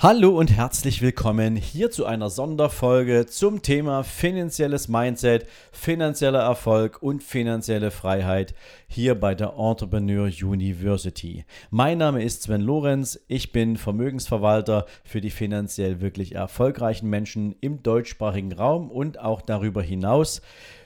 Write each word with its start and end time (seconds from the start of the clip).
Hallo 0.00 0.38
und 0.38 0.52
herzlich 0.52 1.02
willkommen 1.02 1.56
hier 1.56 1.90
zu 1.90 2.06
einer 2.06 2.30
Sonderfolge 2.30 3.26
zum 3.26 3.62
Thema 3.62 4.04
finanzielles 4.04 4.86
Mindset, 4.86 5.48
finanzieller 5.72 6.38
Erfolg 6.38 7.02
und 7.02 7.24
finanzielle 7.24 7.90
Freiheit 7.90 8.54
hier 8.86 9.16
bei 9.16 9.34
der 9.34 9.54
Entrepreneur 9.58 10.26
University. 10.26 11.44
Mein 11.70 11.98
Name 11.98 12.22
ist 12.22 12.44
Sven 12.44 12.60
Lorenz, 12.60 13.18
ich 13.26 13.50
bin 13.50 13.76
Vermögensverwalter 13.76 14.86
für 15.02 15.20
die 15.20 15.30
finanziell 15.30 16.00
wirklich 16.00 16.36
erfolgreichen 16.36 17.10
Menschen 17.10 17.56
im 17.60 17.82
deutschsprachigen 17.82 18.52
Raum 18.52 18.92
und 18.92 19.18
auch 19.18 19.42
darüber 19.42 19.82
hinaus. 19.82 20.42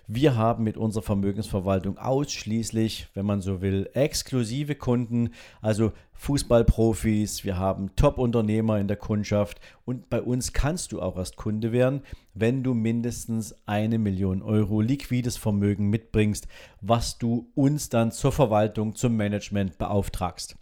Wir 0.07 0.37
haben 0.37 0.65
mit 0.65 0.77
unserer 0.77 1.03
Vermögensverwaltung 1.03 1.97
ausschließlich, 1.97 3.09
wenn 3.15 3.25
man 3.25 3.41
so 3.41 3.61
will, 3.61 3.89
exklusive 3.95 4.75
Kunden, 4.75 5.31
also 5.61 5.93
Fußballprofis, 6.23 7.43
wir 7.43 7.59
haben 7.59 7.97
Top-Unternehmer 7.97 8.79
in 8.79 8.87
der 8.87 8.97
Kundschaft 8.97 9.61
und 9.85 10.09
bei 10.09 10.23
uns 10.23 10.53
kannst 10.53 10.93
du 10.93 11.03
auch 11.03 11.17
erst 11.17 11.35
Kunde 11.35 11.73
werden, 11.73 12.03
wenn 12.33 12.63
du 12.63 12.75
mindestens 12.75 13.57
eine 13.67 13.99
Million 13.99 14.41
Euro 14.41 14.81
liquides 14.81 15.37
Vermögen 15.37 15.91
mitbringst, 15.91 16.47
was 16.81 17.19
du 17.19 17.51
uns 17.57 17.89
dann 17.89 18.13
zur 18.13 18.31
Verwaltung, 18.31 18.95
zum 18.95 19.17
Management 19.17 19.79
beauftragst. 19.79 20.55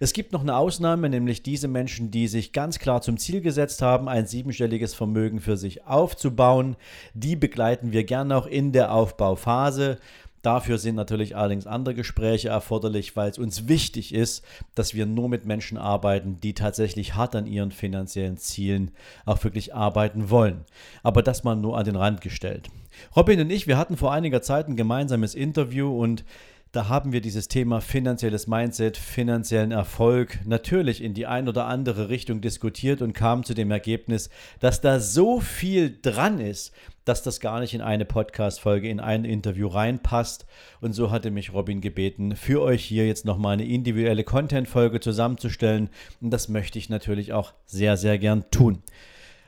Es 0.00 0.12
gibt 0.12 0.32
noch 0.32 0.42
eine 0.42 0.56
Ausnahme, 0.56 1.08
nämlich 1.08 1.42
diese 1.42 1.68
Menschen, 1.68 2.10
die 2.10 2.28
sich 2.28 2.52
ganz 2.52 2.78
klar 2.78 3.02
zum 3.02 3.18
Ziel 3.18 3.40
gesetzt 3.40 3.82
haben, 3.82 4.08
ein 4.08 4.26
siebenstelliges 4.26 4.94
Vermögen 4.94 5.40
für 5.40 5.56
sich 5.56 5.86
aufzubauen. 5.86 6.76
Die 7.14 7.36
begleiten 7.36 7.92
wir 7.92 8.04
gerne 8.04 8.36
auch 8.36 8.46
in 8.46 8.72
der 8.72 8.92
Aufbauphase. 8.92 9.98
Dafür 10.46 10.78
sind 10.78 10.94
natürlich 10.94 11.34
allerdings 11.34 11.66
andere 11.66 11.96
Gespräche 11.96 12.50
erforderlich, 12.50 13.16
weil 13.16 13.28
es 13.28 13.36
uns 13.36 13.66
wichtig 13.66 14.14
ist, 14.14 14.44
dass 14.76 14.94
wir 14.94 15.04
nur 15.04 15.28
mit 15.28 15.44
Menschen 15.44 15.76
arbeiten, 15.76 16.38
die 16.40 16.54
tatsächlich 16.54 17.16
hart 17.16 17.34
an 17.34 17.48
ihren 17.48 17.72
finanziellen 17.72 18.36
Zielen 18.36 18.92
auch 19.24 19.42
wirklich 19.42 19.74
arbeiten 19.74 20.30
wollen. 20.30 20.64
Aber 21.02 21.24
das 21.24 21.42
mal 21.42 21.56
nur 21.56 21.76
an 21.76 21.84
den 21.84 21.96
Rand 21.96 22.20
gestellt. 22.20 22.68
Robin 23.16 23.40
und 23.40 23.50
ich, 23.50 23.66
wir 23.66 23.76
hatten 23.76 23.96
vor 23.96 24.12
einiger 24.12 24.40
Zeit 24.40 24.68
ein 24.68 24.76
gemeinsames 24.76 25.34
Interview 25.34 26.00
und 26.00 26.24
da 26.72 26.88
haben 26.88 27.12
wir 27.12 27.20
dieses 27.20 27.48
Thema 27.48 27.80
finanzielles 27.80 28.46
Mindset, 28.46 28.96
finanziellen 28.96 29.72
Erfolg 29.72 30.40
natürlich 30.44 31.02
in 31.02 31.14
die 31.14 31.26
ein 31.26 31.48
oder 31.48 31.66
andere 31.66 32.08
Richtung 32.08 32.40
diskutiert 32.40 33.00
und 33.00 33.12
kamen 33.12 33.44
zu 33.44 33.54
dem 33.54 33.70
Ergebnis, 33.70 34.28
dass 34.60 34.80
da 34.80 35.00
so 35.00 35.40
viel 35.40 35.98
dran 36.02 36.38
ist, 36.38 36.72
dass 37.06 37.22
das 37.22 37.40
gar 37.40 37.60
nicht 37.60 37.72
in 37.72 37.80
eine 37.80 38.04
Podcast-Folge, 38.04 38.88
in 38.88 39.00
ein 39.00 39.24
Interview 39.24 39.68
reinpasst. 39.68 40.44
Und 40.80 40.92
so 40.92 41.10
hatte 41.10 41.30
mich 41.30 41.52
Robin 41.52 41.80
gebeten, 41.80 42.34
für 42.34 42.60
euch 42.60 42.84
hier 42.84 43.06
jetzt 43.06 43.24
nochmal 43.24 43.54
eine 43.54 43.64
individuelle 43.64 44.24
Content-Folge 44.24 45.00
zusammenzustellen. 45.00 45.88
Und 46.20 46.30
das 46.30 46.48
möchte 46.48 46.78
ich 46.78 46.88
natürlich 46.90 47.32
auch 47.32 47.54
sehr, 47.64 47.96
sehr 47.96 48.18
gern 48.18 48.44
tun. 48.50 48.82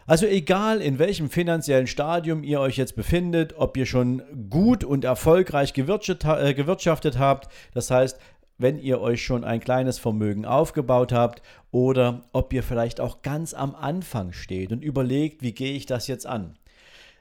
Also 0.08 0.24
egal, 0.24 0.80
in 0.80 0.98
welchem 0.98 1.28
finanziellen 1.28 1.86
Stadium 1.86 2.42
ihr 2.42 2.60
euch 2.60 2.78
jetzt 2.78 2.96
befindet, 2.96 3.58
ob 3.58 3.76
ihr 3.76 3.84
schon 3.84 4.22
gut 4.48 4.82
und 4.82 5.04
erfolgreich 5.04 5.74
äh, 5.76 6.54
gewirtschaftet 6.54 7.18
habt, 7.18 7.52
das 7.74 7.90
heißt, 7.90 8.18
wenn 8.56 8.78
ihr 8.78 9.02
euch 9.02 9.22
schon 9.22 9.44
ein 9.44 9.60
kleines 9.60 9.98
Vermögen 9.98 10.46
aufgebaut 10.46 11.12
habt 11.12 11.42
oder 11.72 12.22
ob 12.32 12.54
ihr 12.54 12.62
vielleicht 12.62 13.00
auch 13.00 13.20
ganz 13.20 13.52
am 13.52 13.74
Anfang 13.74 14.32
steht 14.32 14.72
und 14.72 14.82
überlegt, 14.82 15.42
wie 15.42 15.52
gehe 15.52 15.74
ich 15.74 15.84
das 15.84 16.06
jetzt 16.06 16.26
an. 16.26 16.56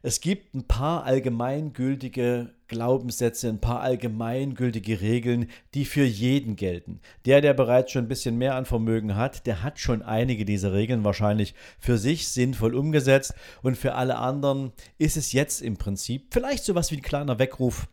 Es 0.02 0.22
gibt 0.22 0.56
ein 0.56 0.66
paar 0.66 1.04
allgemeingültige 1.04 2.52
Glaubenssätze, 2.68 3.50
ein 3.50 3.62
paar 3.62 3.82
allgemeingültige 3.82 5.02
Regeln, 5.02 5.50
die 5.74 5.86
für 5.86 6.04
jeden 6.04 6.56
gelten. 6.56 7.00
Der, 7.26 7.42
der 7.42 7.54
bereits 7.54 7.92
schon 7.92 8.06
ein 8.06 8.08
bisschen 8.08 8.38
mehr 8.38 8.56
an 8.56 8.66
Vermögen 8.66 9.16
hat, 9.16 9.46
der 9.46 9.64
hat 9.64 9.80
schon 9.80 10.02
einige 10.02 10.46
dieser 10.46 10.74
Regeln 10.74 11.04
wahrscheinlich 11.04 11.54
für 11.80 11.98
sich 11.98 12.28
sinnvoll 12.28 12.76
umgesetzt 12.76 13.34
und 13.62 13.78
für 13.78 13.96
alle 13.96 14.18
anderen 14.18 14.72
ist 14.98 15.18
es 15.18 15.34
jetzt 15.34 15.62
im 15.62 15.78
Prinzip 15.78 16.28
vielleicht 16.32 16.64
so 16.64 16.76
was 16.76 16.92
wie 16.92 16.98
ein 16.98 17.02
kleiner 17.02 17.40
Weckruf, 17.40 17.88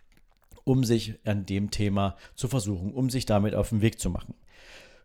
um 0.65 0.85
sich 0.85 1.15
an 1.25 1.47
dem 1.47 1.71
Thema 1.71 2.17
zu 2.35 2.49
versuchen, 2.49 2.93
um 2.93 3.11
sich 3.11 3.27
damit 3.27 3.55
auf 3.55 3.71
den 3.71 3.81
Weg 3.81 4.01
zu 4.01 4.11
machen. 4.11 4.35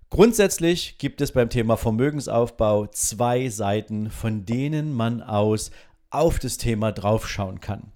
Grundsätzlich 0.10 0.98
gibt 0.98 1.22
es 1.22 1.34
beim 1.34 1.52
Thema 1.52 1.78
Vermögensaufbau 1.78 2.88
zwei 2.88 3.50
Seiten, 3.50 4.10
von 4.10 4.44
denen 4.44 4.92
man 4.92 5.22
aus 5.22 5.70
auf 6.10 6.40
das 6.40 6.58
Thema 6.58 6.92
draufschauen 6.92 7.60
kann. 7.60 7.92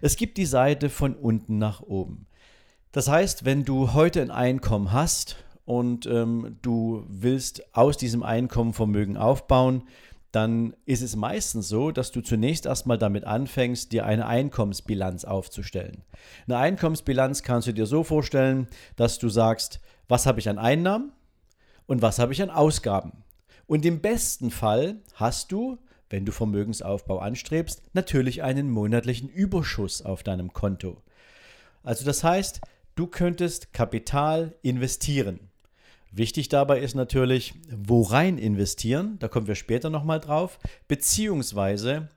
Es 0.00 0.16
gibt 0.16 0.36
die 0.38 0.46
Seite 0.46 0.88
von 0.90 1.14
unten 1.14 1.58
nach 1.58 1.80
oben. 1.80 2.26
Das 2.92 3.08
heißt, 3.08 3.44
wenn 3.44 3.64
du 3.64 3.92
heute 3.92 4.22
ein 4.22 4.30
Einkommen 4.30 4.92
hast 4.92 5.36
und 5.64 6.06
ähm, 6.06 6.56
du 6.62 7.04
willst 7.08 7.74
aus 7.76 7.96
diesem 7.96 8.22
Einkommen 8.22 8.72
Vermögen 8.72 9.16
aufbauen, 9.16 9.82
dann 10.32 10.74
ist 10.84 11.02
es 11.02 11.16
meistens 11.16 11.68
so, 11.68 11.90
dass 11.90 12.12
du 12.12 12.20
zunächst 12.20 12.66
erstmal 12.66 12.98
damit 12.98 13.24
anfängst, 13.24 13.92
dir 13.92 14.04
eine 14.04 14.26
Einkommensbilanz 14.26 15.24
aufzustellen. 15.24 16.04
Eine 16.46 16.58
Einkommensbilanz 16.58 17.42
kannst 17.42 17.68
du 17.68 17.72
dir 17.72 17.86
so 17.86 18.02
vorstellen, 18.02 18.68
dass 18.96 19.18
du 19.18 19.28
sagst, 19.28 19.80
was 20.08 20.26
habe 20.26 20.40
ich 20.40 20.48
an 20.48 20.58
Einnahmen 20.58 21.12
und 21.86 22.02
was 22.02 22.18
habe 22.18 22.32
ich 22.32 22.42
an 22.42 22.50
Ausgaben. 22.50 23.24
Und 23.66 23.84
im 23.84 24.00
besten 24.00 24.50
Fall 24.50 25.00
hast 25.14 25.52
du 25.52 25.78
wenn 26.10 26.24
du 26.24 26.32
Vermögensaufbau 26.32 27.18
anstrebst, 27.18 27.82
natürlich 27.92 28.42
einen 28.42 28.70
monatlichen 28.70 29.28
Überschuss 29.28 30.02
auf 30.02 30.22
deinem 30.22 30.52
Konto. 30.52 31.02
Also 31.82 32.04
das 32.04 32.24
heißt, 32.24 32.60
du 32.94 33.06
könntest 33.06 33.72
Kapital 33.72 34.54
investieren. 34.62 35.40
Wichtig 36.12 36.48
dabei 36.48 36.80
ist 36.80 36.94
natürlich, 36.94 37.54
worein 37.70 38.38
investieren, 38.38 39.18
da 39.18 39.28
kommen 39.28 39.46
wir 39.48 39.54
später 39.54 39.90
nochmal 39.90 40.18
drauf, 40.20 40.58
beziehungsweise 40.88 42.08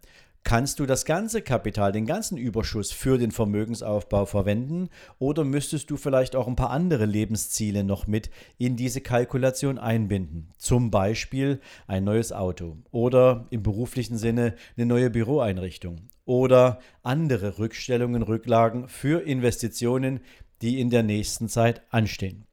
Kannst 0.49 0.79
du 0.79 0.87
das 0.87 1.05
ganze 1.05 1.43
Kapital, 1.43 1.91
den 1.91 2.07
ganzen 2.07 2.35
Überschuss 2.35 2.91
für 2.91 3.19
den 3.19 3.29
Vermögensaufbau 3.29 4.25
verwenden 4.25 4.89
oder 5.19 5.43
müsstest 5.43 5.91
du 5.91 5.95
vielleicht 5.95 6.35
auch 6.35 6.47
ein 6.47 6.55
paar 6.55 6.71
andere 6.71 7.05
Lebensziele 7.05 7.83
noch 7.83 8.07
mit 8.07 8.31
in 8.57 8.75
diese 8.75 8.99
Kalkulation 8.99 9.77
einbinden? 9.77 10.49
Zum 10.57 10.89
Beispiel 10.89 11.59
ein 11.85 12.03
neues 12.03 12.31
Auto 12.33 12.77
oder 12.89 13.45
im 13.51 13.61
beruflichen 13.61 14.17
Sinne 14.17 14.55
eine 14.75 14.87
neue 14.87 15.11
Büroeinrichtung 15.11 16.09
oder 16.25 16.79
andere 17.03 17.59
Rückstellungen, 17.59 18.23
Rücklagen 18.23 18.87
für 18.87 19.21
Investitionen, 19.21 20.19
die 20.63 20.79
in 20.79 20.89
der 20.89 21.03
nächsten 21.03 21.47
Zeit 21.47 21.83
anstehen. 21.91 22.48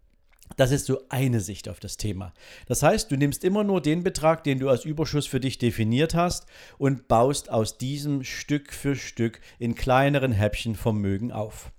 Das 0.57 0.71
ist 0.71 0.87
so 0.87 1.01
eine 1.09 1.41
Sicht 1.41 1.69
auf 1.69 1.81
das 1.81 1.97
Thema. 1.97 2.33
Das 2.67 2.83
heißt, 2.83 3.11
du 3.11 3.17
nimmst 3.17 3.45
immer 3.45 3.65
nur 3.65 3.81
den 3.81 4.03
Betrag, 4.03 4.45
den 4.45 4.59
du 4.59 4.69
als 4.69 4.85
Überschuss 4.85 5.27
für 5.27 5.41
dich 5.41 5.59
definiert 5.59 6.15
hast 6.15 6.47
und 6.79 7.09
baust 7.09 7.51
aus 7.51 7.79
diesem 7.79 8.25
Stück 8.25 8.73
für 8.73 8.97
Stück 8.97 9.41
in 9.59 9.75
kleineren 9.75 10.33
Häppchen 10.33 10.75
Vermögen 10.75 11.33
auf. 11.33 11.73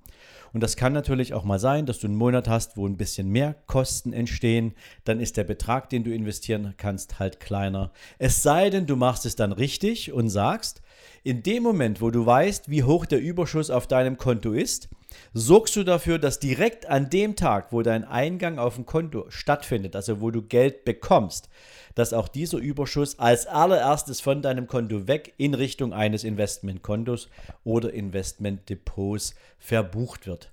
Und 0.54 0.62
das 0.62 0.76
kann 0.76 0.94
natürlich 0.94 1.34
auch 1.34 1.44
mal 1.44 1.60
sein, 1.60 1.86
dass 1.86 2.00
du 2.00 2.08
einen 2.08 2.16
Monat 2.16 2.48
hast, 2.48 2.78
wo 2.78 2.88
ein 2.88 2.98
bisschen 2.98 3.30
mehr 3.30 3.56
Kosten 3.68 4.14
entstehen. 4.14 4.74
Dann 5.04 5.20
ist 5.20 5.38
der 5.38 5.44
Betrag, 5.44 5.90
den 5.90 6.04
du 6.04 6.14
investieren 6.14 6.74
kannst, 6.78 7.20
halt 7.20 7.40
kleiner. 7.40 7.92
Es 8.18 8.44
sei 8.44 8.70
denn, 8.70 8.86
du 8.86 8.96
machst 8.96 9.26
es 9.26 9.36
dann 9.36 9.52
richtig 9.52 10.14
und 10.14 10.30
sagst, 10.30 10.82
in 11.24 11.44
dem 11.44 11.64
Moment, 11.64 12.02
wo 12.02 12.10
du 12.10 12.26
weißt, 12.26 12.70
wie 12.70 12.84
hoch 12.84 13.06
der 13.06 13.20
Überschuss 13.20 13.70
auf 13.70 13.88
deinem 13.88 14.18
Konto 14.18 14.54
ist, 14.54 14.90
sorgst 15.34 15.76
du 15.76 15.84
dafür, 15.84 16.20
dass 16.20 16.40
direkt 16.40 16.86
an 16.88 17.10
dem 17.10 17.36
Tag, 17.36 17.72
wo 17.72 17.82
dein 17.82 18.04
Eingang 18.04 18.60
auf 18.60 18.76
dem 18.76 18.86
Konto 18.86 19.26
stattfindet, 19.30 19.96
also 19.96 20.22
wo 20.22 20.32
du 20.32 20.42
Geld 20.42 20.86
bekommst, 20.86 21.50
dass 21.96 22.14
auch 22.14 22.28
dieser 22.28 22.60
Überschuss 22.60 23.20
als 23.20 23.48
allererstes 23.48 24.22
von 24.22 24.42
deinem 24.42 24.68
Konto 24.68 25.08
weg 25.08 25.34
in 25.38 25.54
Richtung 25.54 25.94
eines 25.94 26.24
Investmentkontos 26.24 27.30
oder 27.64 27.94
Investmentdepots 27.94 29.36
verbucht 29.58 30.28
wird. 30.28 30.52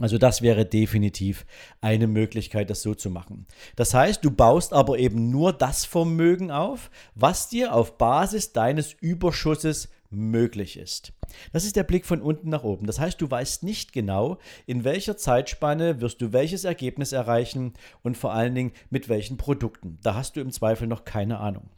Also 0.00 0.18
das 0.18 0.42
wäre 0.42 0.64
definitiv 0.64 1.46
eine 1.80 2.06
Möglichkeit, 2.06 2.70
das 2.70 2.82
so 2.82 2.94
zu 2.94 3.10
machen. 3.10 3.46
Das 3.76 3.94
heißt, 3.94 4.24
du 4.24 4.30
baust 4.30 4.72
aber 4.72 4.98
eben 4.98 5.30
nur 5.30 5.52
das 5.52 5.84
Vermögen 5.84 6.50
auf, 6.50 6.90
was 7.14 7.48
dir 7.48 7.74
auf 7.74 7.98
Basis 7.98 8.52
deines 8.52 8.92
Überschusses 8.94 9.88
möglich 10.10 10.76
ist. 10.76 11.12
Das 11.52 11.64
ist 11.64 11.76
der 11.76 11.84
Blick 11.84 12.04
von 12.04 12.20
unten 12.20 12.48
nach 12.48 12.64
oben. 12.64 12.86
Das 12.86 12.98
heißt, 12.98 13.20
du 13.20 13.30
weißt 13.30 13.62
nicht 13.62 13.92
genau, 13.92 14.38
in 14.66 14.82
welcher 14.82 15.16
Zeitspanne 15.16 16.00
wirst 16.00 16.20
du 16.20 16.32
welches 16.32 16.64
Ergebnis 16.64 17.12
erreichen 17.12 17.74
und 18.02 18.16
vor 18.16 18.32
allen 18.32 18.54
Dingen 18.54 18.72
mit 18.88 19.08
welchen 19.08 19.36
Produkten. 19.36 19.98
Da 20.02 20.14
hast 20.14 20.34
du 20.34 20.40
im 20.40 20.50
Zweifel 20.50 20.88
noch 20.88 21.04
keine 21.04 21.38
Ahnung. 21.38 21.70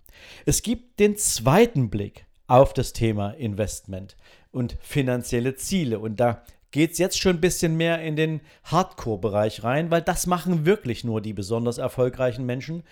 Es 0.47 0.63
gibt 0.63 1.01
den 1.01 1.17
zweiten 1.17 1.91
Blick 1.91 2.25
auf 2.47 2.73
das 2.73 2.93
Thema 2.93 3.31
Investment 3.33 4.17
und 4.51 4.77
finanzielle 4.81 5.55
Ziele. 5.57 5.99
Und 5.99 6.21
da 6.21 6.45
geht 6.73 6.93
es 6.93 6.99
jetzt 6.99 7.21
schon 7.21 7.37
ein 7.37 7.41
bisschen 7.41 7.77
mehr 7.77 8.03
in 8.03 8.17
den 8.17 8.41
Hardcore-Bereich 8.65 9.63
rein, 9.63 9.91
weil 9.91 10.03
das 10.03 10.27
machen 10.27 10.67
wirklich 10.67 11.05
nur 11.05 11.21
die 11.21 11.33
besonders 11.33 11.79
erfolgreichen 11.79 12.45
Menschen. 12.45 12.83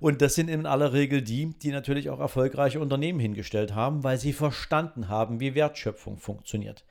Und 0.00 0.20
das 0.20 0.34
sind 0.34 0.48
in 0.48 0.66
aller 0.66 0.92
Regel 0.92 1.22
die, 1.22 1.54
die 1.62 1.70
natürlich 1.70 2.10
auch 2.10 2.18
erfolgreiche 2.18 2.80
Unternehmen 2.80 3.20
hingestellt 3.20 3.74
haben, 3.74 4.02
weil 4.02 4.18
sie 4.18 4.32
verstanden 4.32 5.08
haben, 5.08 5.38
wie 5.38 5.54
Wertschöpfung 5.54 6.18
funktioniert. 6.18 6.84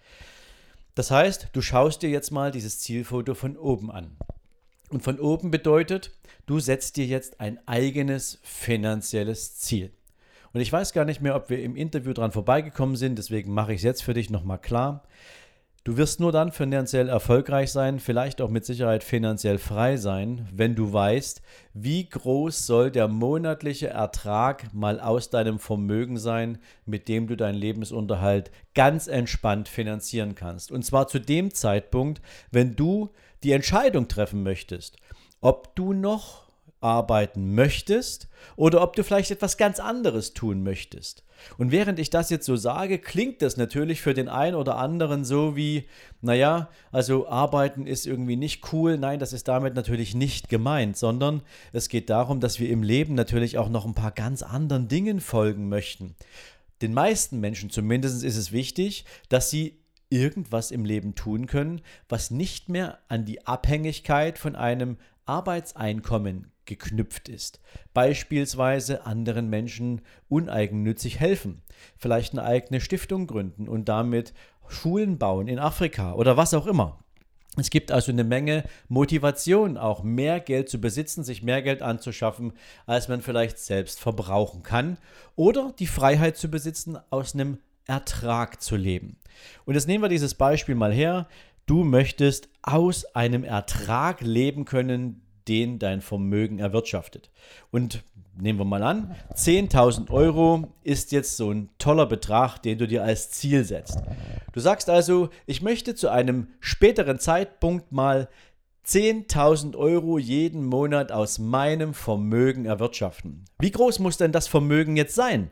Das 0.95 1.11
heißt, 1.11 1.49
du 1.51 1.61
schaust 1.61 2.01
dir 2.01 2.09
jetzt 2.09 2.31
mal 2.31 2.51
dieses 2.51 2.79
Zielfoto 2.79 3.33
von 3.35 3.57
oben 3.57 3.91
an. 3.91 4.15
Und 4.89 5.03
von 5.03 5.19
oben 5.19 5.51
bedeutet, 5.51 6.11
du 6.45 6.59
setzt 6.59 6.95
dir 6.95 7.05
jetzt 7.05 7.41
ein 7.41 7.59
eigenes 7.67 8.39
finanzielles 8.43 9.57
Ziel. 9.57 9.91
Und 10.53 10.61
ich 10.61 10.71
weiß 10.71 10.93
gar 10.93 11.03
nicht 11.03 11.21
mehr, 11.21 11.35
ob 11.35 11.49
wir 11.49 11.61
im 11.61 11.75
Interview 11.75 12.13
dran 12.13 12.31
vorbeigekommen 12.31 12.95
sind, 12.95 13.17
deswegen 13.17 13.53
mache 13.53 13.73
ich 13.73 13.79
es 13.79 13.83
jetzt 13.83 14.03
für 14.03 14.13
dich 14.13 14.29
nochmal 14.29 14.59
klar. 14.59 15.03
Du 15.85 15.97
wirst 15.97 16.19
nur 16.19 16.31
dann 16.31 16.51
finanziell 16.51 17.09
erfolgreich 17.09 17.71
sein, 17.71 17.99
vielleicht 17.99 18.41
auch 18.41 18.49
mit 18.49 18.65
Sicherheit 18.65 19.03
finanziell 19.03 19.59
frei 19.59 19.97
sein, 19.97 20.49
wenn 20.51 20.73
du 20.73 20.91
weißt, 20.91 21.43
wie 21.75 22.09
groß 22.09 22.65
soll 22.65 22.89
der 22.89 23.07
monatliche 23.07 23.89
Ertrag 23.89 24.73
mal 24.73 24.99
aus 24.99 25.29
deinem 25.29 25.59
Vermögen 25.59 26.17
sein, 26.17 26.57
mit 26.87 27.07
dem 27.07 27.27
du 27.27 27.37
deinen 27.37 27.59
Lebensunterhalt 27.59 28.49
ganz 28.73 29.05
entspannt 29.05 29.69
finanzieren 29.69 30.33
kannst. 30.33 30.71
Und 30.71 30.83
zwar 30.83 31.07
zu 31.07 31.19
dem 31.19 31.53
Zeitpunkt, 31.53 32.19
wenn 32.49 32.75
du 32.75 33.11
die 33.43 33.51
Entscheidung 33.51 34.07
treffen 34.07 34.41
möchtest, 34.41 34.97
ob 35.39 35.75
du 35.75 35.93
noch 35.93 36.44
arbeiten 36.85 37.55
möchtest 37.55 38.27
oder 38.55 38.83
ob 38.83 38.95
du 38.95 39.03
vielleicht 39.03 39.31
etwas 39.31 39.57
ganz 39.57 39.79
anderes 39.79 40.33
tun 40.33 40.61
möchtest. 40.61 41.23
Und 41.57 41.71
während 41.71 41.97
ich 41.97 42.11
das 42.11 42.29
jetzt 42.29 42.45
so 42.45 42.55
sage, 42.55 42.99
klingt 42.99 43.41
das 43.41 43.57
natürlich 43.57 44.01
für 44.01 44.13
den 44.13 44.29
einen 44.29 44.55
oder 44.55 44.77
anderen 44.77 45.25
so 45.25 45.55
wie, 45.55 45.85
naja, 46.21 46.69
also 46.91 47.27
arbeiten 47.27 47.87
ist 47.87 48.05
irgendwie 48.05 48.35
nicht 48.35 48.71
cool. 48.71 48.99
Nein, 48.99 49.17
das 49.17 49.33
ist 49.33 49.47
damit 49.47 49.73
natürlich 49.73 50.13
nicht 50.13 50.47
gemeint, 50.47 50.95
sondern 50.95 51.41
es 51.73 51.89
geht 51.89 52.11
darum, 52.11 52.39
dass 52.39 52.59
wir 52.59 52.69
im 52.69 52.83
Leben 52.83 53.15
natürlich 53.15 53.57
auch 53.57 53.69
noch 53.69 53.85
ein 53.85 53.95
paar 53.95 54.11
ganz 54.11 54.43
anderen 54.43 54.87
Dingen 54.87 55.21
folgen 55.21 55.67
möchten. 55.67 56.15
Den 56.83 56.93
meisten 56.93 57.39
Menschen 57.39 57.71
zumindest 57.71 58.23
ist 58.23 58.37
es 58.37 58.51
wichtig, 58.51 59.05
dass 59.27 59.49
sie 59.49 59.79
irgendwas 60.11 60.69
im 60.69 60.85
Leben 60.85 61.15
tun 61.15 61.47
können, 61.47 61.81
was 62.07 62.29
nicht 62.29 62.69
mehr 62.69 62.99
an 63.07 63.25
die 63.25 63.47
Abhängigkeit 63.47 64.37
von 64.37 64.55
einem 64.55 64.97
Arbeitseinkommen 65.25 66.51
geknüpft 66.65 67.29
ist. 67.29 67.59
Beispielsweise 67.93 69.05
anderen 69.05 69.49
Menschen 69.49 70.01
uneigennützig 70.29 71.19
helfen, 71.19 71.61
vielleicht 71.97 72.33
eine 72.33 72.43
eigene 72.43 72.81
Stiftung 72.81 73.27
gründen 73.27 73.67
und 73.67 73.89
damit 73.89 74.33
Schulen 74.67 75.17
bauen 75.17 75.47
in 75.47 75.59
Afrika 75.59 76.13
oder 76.13 76.37
was 76.37 76.53
auch 76.53 76.67
immer. 76.67 76.99
Es 77.57 77.69
gibt 77.69 77.91
also 77.91 78.11
eine 78.11 78.23
Menge 78.23 78.65
Motivation, 78.89 79.77
auch 79.77 80.03
mehr 80.03 80.39
Geld 80.39 80.69
zu 80.69 80.81
besitzen, 80.81 81.23
sich 81.23 81.41
mehr 81.41 81.61
Geld 81.61 81.81
anzuschaffen, 81.81 82.53
als 82.85 83.07
man 83.07 83.21
vielleicht 83.21 83.59
selbst 83.59 83.99
verbrauchen 83.99 84.61
kann. 84.61 84.97
Oder 85.35 85.73
die 85.79 85.87
Freiheit 85.87 86.35
zu 86.35 86.49
besitzen, 86.49 86.97
aus 87.09 87.33
einem 87.33 87.59
Ertrag 87.87 88.61
zu 88.61 88.75
leben. 88.75 89.17
Und 89.65 89.75
jetzt 89.75 89.87
nehmen 89.87 90.03
wir 90.03 90.09
dieses 90.09 90.35
Beispiel 90.35 90.75
mal 90.75 90.91
her. 90.91 91.27
Du 91.65 91.83
möchtest 91.83 92.49
aus 92.61 93.05
einem 93.15 93.43
Ertrag 93.43 94.21
leben 94.21 94.65
können, 94.65 95.21
den 95.47 95.79
dein 95.79 96.01
Vermögen 96.01 96.59
erwirtschaftet. 96.59 97.29
Und 97.71 98.03
nehmen 98.37 98.59
wir 98.59 98.65
mal 98.65 98.83
an, 98.83 99.15
10.000 99.33 100.09
Euro 100.11 100.73
ist 100.83 101.11
jetzt 101.11 101.37
so 101.37 101.51
ein 101.51 101.69
toller 101.77 102.05
Betrag, 102.05 102.59
den 102.59 102.77
du 102.77 102.87
dir 102.87 103.03
als 103.03 103.31
Ziel 103.31 103.63
setzt. 103.63 103.99
Du 104.53 104.59
sagst 104.59 104.89
also, 104.89 105.29
ich 105.45 105.61
möchte 105.61 105.95
zu 105.95 106.09
einem 106.09 106.47
späteren 106.59 107.19
Zeitpunkt 107.19 107.91
mal 107.91 108.29
10.000 108.85 109.75
Euro 109.75 110.19
jeden 110.19 110.63
Monat 110.63 111.11
aus 111.11 111.39
meinem 111.39 111.93
Vermögen 111.93 112.65
erwirtschaften. 112.65 113.45
Wie 113.59 113.71
groß 113.71 113.99
muss 113.99 114.17
denn 114.17 114.31
das 114.31 114.47
Vermögen 114.47 114.95
jetzt 114.95 115.15
sein, 115.15 115.49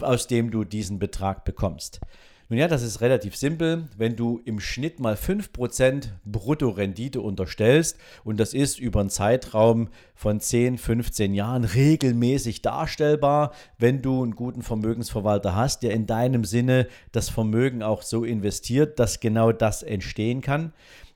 aus 0.00 0.26
dem 0.26 0.50
du 0.50 0.64
diesen 0.64 0.98
Betrag 0.98 1.44
bekommst? 1.44 2.00
Nun 2.50 2.58
ja, 2.58 2.66
das 2.66 2.82
ist 2.82 3.00
relativ 3.00 3.36
simpel. 3.36 3.86
Wenn 3.96 4.16
du 4.16 4.40
im 4.44 4.58
Schnitt 4.58 4.98
mal 4.98 5.14
5% 5.14 6.08
Bruttorendite 6.24 7.20
unterstellst 7.20 7.96
und 8.24 8.40
das 8.40 8.54
ist 8.54 8.80
über 8.80 8.98
einen 8.98 9.08
Zeitraum 9.08 9.88
von 10.16 10.40
10, 10.40 10.76
15 10.76 11.32
Jahren 11.32 11.62
regelmäßig 11.62 12.60
darstellbar, 12.60 13.52
wenn 13.78 14.02
du 14.02 14.24
einen 14.24 14.34
guten 14.34 14.62
Vermögensverwalter 14.62 15.54
hast, 15.54 15.84
der 15.84 15.92
in 15.92 16.06
deinem 16.06 16.42
Sinne 16.42 16.88
das 17.12 17.28
Vermögen 17.28 17.84
auch 17.84 18.02
so 18.02 18.24
investiert, 18.24 18.98
dass 18.98 19.20
genau 19.20 19.52
das 19.52 19.84
entstehen 19.84 20.40
kann, 20.40 20.72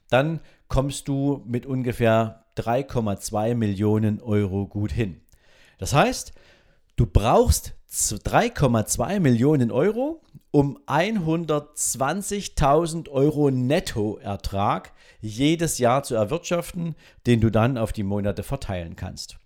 dann 0.09 0.39
kommst 0.69 1.09
du 1.09 1.43
mit 1.45 1.65
ungefähr 1.65 2.45
3,2 2.55 3.55
Millionen 3.55 4.21
Euro 4.21 4.67
gut 4.67 4.93
hin. 4.93 5.19
Das 5.79 5.93
heißt, 5.93 6.31
du 6.95 7.05
brauchst 7.05 7.73
3,2 7.91 9.19
Millionen 9.19 9.69
Euro, 9.69 10.21
um 10.55 10.79
120.000 10.87 13.09
Euro 13.09 13.51
Nettoertrag 13.51 14.93
jedes 15.19 15.77
Jahr 15.79 16.03
zu 16.03 16.15
erwirtschaften, 16.15 16.95
den 17.27 17.41
du 17.41 17.49
dann 17.49 17.77
auf 17.77 17.91
die 17.91 18.03
Monate 18.03 18.41
verteilen 18.41 18.95
kannst. 18.95 19.37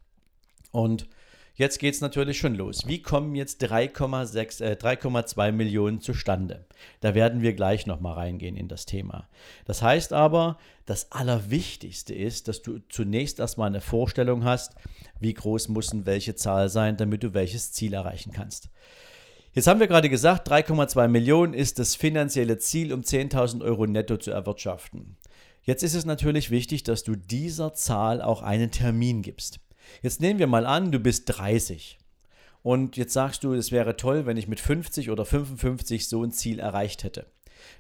Und 0.71 1.07
Jetzt 1.56 1.79
geht 1.79 1.94
es 1.94 2.00
natürlich 2.00 2.38
schon 2.38 2.56
los. 2.56 2.88
Wie 2.88 3.01
kommen 3.01 3.35
jetzt 3.35 3.61
3,6, 3.61 4.63
äh, 4.63 4.77
3,2 4.77 5.51
Millionen 5.51 6.00
zustande? 6.00 6.65
Da 7.01 7.15
werden 7.15 7.41
wir 7.41 7.51
gleich 7.51 7.85
nochmal 7.85 8.13
reingehen 8.13 8.56
in 8.56 8.69
das 8.69 8.85
Thema. 8.85 9.27
Das 9.65 9.81
heißt 9.81 10.13
aber, 10.13 10.57
das 10.85 11.11
Allerwichtigste 11.11 12.15
ist, 12.15 12.47
dass 12.47 12.61
du 12.61 12.79
zunächst 12.88 13.39
erstmal 13.39 13.67
eine 13.67 13.81
Vorstellung 13.81 14.45
hast, 14.45 14.75
wie 15.19 15.33
groß 15.33 15.67
muss 15.67 15.89
denn 15.89 16.06
welche 16.06 16.35
Zahl 16.35 16.69
sein, 16.69 16.95
damit 16.95 17.23
du 17.23 17.33
welches 17.33 17.73
Ziel 17.73 17.94
erreichen 17.94 18.31
kannst. 18.31 18.69
Jetzt 19.54 19.66
haben 19.66 19.80
wir 19.80 19.88
gerade 19.88 20.10
gesagt, 20.10 20.50
3,2 20.50 21.07
Millionen 21.07 21.54
ist 21.56 21.80
das 21.80 21.96
finanzielle 21.96 22.60
Ziel, 22.60 22.94
um 22.94 23.01
10.000 23.01 23.63
Euro 23.63 23.88
netto 23.88 24.18
zu 24.18 24.30
erwirtschaften. 24.30 25.18
Jetzt 25.63 25.81
ist 25.81 25.96
es 25.96 26.06
natürlich 26.06 26.51
wichtig, 26.51 26.84
dass 26.84 27.04
du 27.04 27.16
dieser 27.16 27.74
Zahl 27.74 28.22
auch 28.22 28.44
einen 28.44 28.69
Termin 28.69 29.24
gibst. 29.24 29.60
Jetzt 30.04 30.22
nehmen 30.22 30.40
wir 30.40 30.48
mal 30.48 30.68
an, 30.68 30.92
du 30.92 31.00
bist 31.00 31.24
30 31.28 31.98
und 32.62 32.96
jetzt 32.96 33.13
sagst 33.13 33.44
du, 33.44 33.54
es 33.54 33.71
wäre 33.71 33.97
toll, 33.97 34.28
wenn 34.28 34.38
ich 34.38 34.47
mit 34.47 34.59
50 34.59 35.09
oder 35.09 35.26
55 35.26 36.07
so 36.07 36.23
ein 36.23 36.31
Ziel 36.31 36.59
erreicht 36.59 37.04
hätte. 37.04 37.26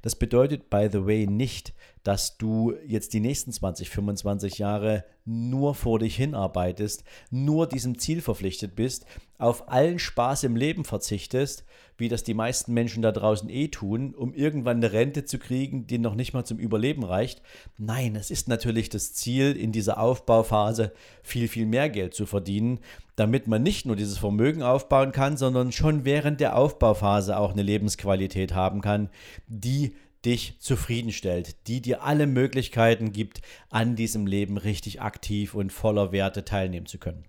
Das 0.01 0.15
bedeutet, 0.15 0.69
by 0.69 0.89
the 0.91 1.05
way, 1.05 1.27
nicht, 1.27 1.73
dass 2.03 2.37
du 2.37 2.73
jetzt 2.87 3.13
die 3.13 3.19
nächsten 3.19 3.51
20, 3.51 3.89
25 3.89 4.57
Jahre 4.57 5.03
nur 5.25 5.75
vor 5.75 5.99
dich 5.99 6.15
hinarbeitest, 6.15 7.03
nur 7.29 7.67
diesem 7.67 7.99
Ziel 7.99 8.21
verpflichtet 8.21 8.75
bist, 8.75 9.05
auf 9.37 9.69
allen 9.69 9.99
Spaß 9.99 10.43
im 10.43 10.55
Leben 10.55 10.85
verzichtest, 10.85 11.65
wie 11.97 12.09
das 12.09 12.23
die 12.23 12.33
meisten 12.33 12.73
Menschen 12.73 13.01
da 13.01 13.11
draußen 13.11 13.49
eh 13.49 13.67
tun, 13.67 14.15
um 14.15 14.33
irgendwann 14.33 14.77
eine 14.77 14.91
Rente 14.91 15.25
zu 15.25 15.37
kriegen, 15.37 15.85
die 15.87 15.99
noch 15.99 16.15
nicht 16.15 16.33
mal 16.33 16.45
zum 16.45 16.57
Überleben 16.57 17.03
reicht. 17.03 17.41
Nein, 17.77 18.15
es 18.15 18.31
ist 18.31 18.47
natürlich 18.47 18.89
das 18.89 19.13
Ziel, 19.13 19.55
in 19.55 19.71
dieser 19.71 19.99
Aufbauphase 19.99 20.93
viel, 21.21 21.47
viel 21.47 21.65
mehr 21.65 21.89
Geld 21.89 22.13
zu 22.13 22.25
verdienen, 22.25 22.79
damit 23.19 23.47
man 23.47 23.61
nicht 23.61 23.85
nur 23.85 23.95
dieses 23.95 24.17
Vermögen 24.17 24.63
aufbauen 24.63 25.11
kann, 25.11 25.35
sondern 25.35 25.71
schon 25.71 26.05
während 26.05 26.39
der 26.39 26.55
Aufbauphase 26.55 27.37
auch 27.37 27.51
eine 27.51 27.63
Lebensqualität 27.63 28.53
haben 28.53 28.81
kann, 28.81 29.09
die 29.47 29.95
dich 30.25 30.55
zufriedenstellt, 30.59 31.67
die 31.67 31.81
dir 31.81 32.03
alle 32.03 32.27
Möglichkeiten 32.27 33.11
gibt, 33.11 33.41
an 33.69 33.95
diesem 33.95 34.25
Leben 34.25 34.57
richtig 34.57 35.01
aktiv 35.01 35.53
und 35.53 35.71
voller 35.71 36.11
Werte 36.11 36.45
teilnehmen 36.45 36.85
zu 36.85 36.97
können. 36.97 37.25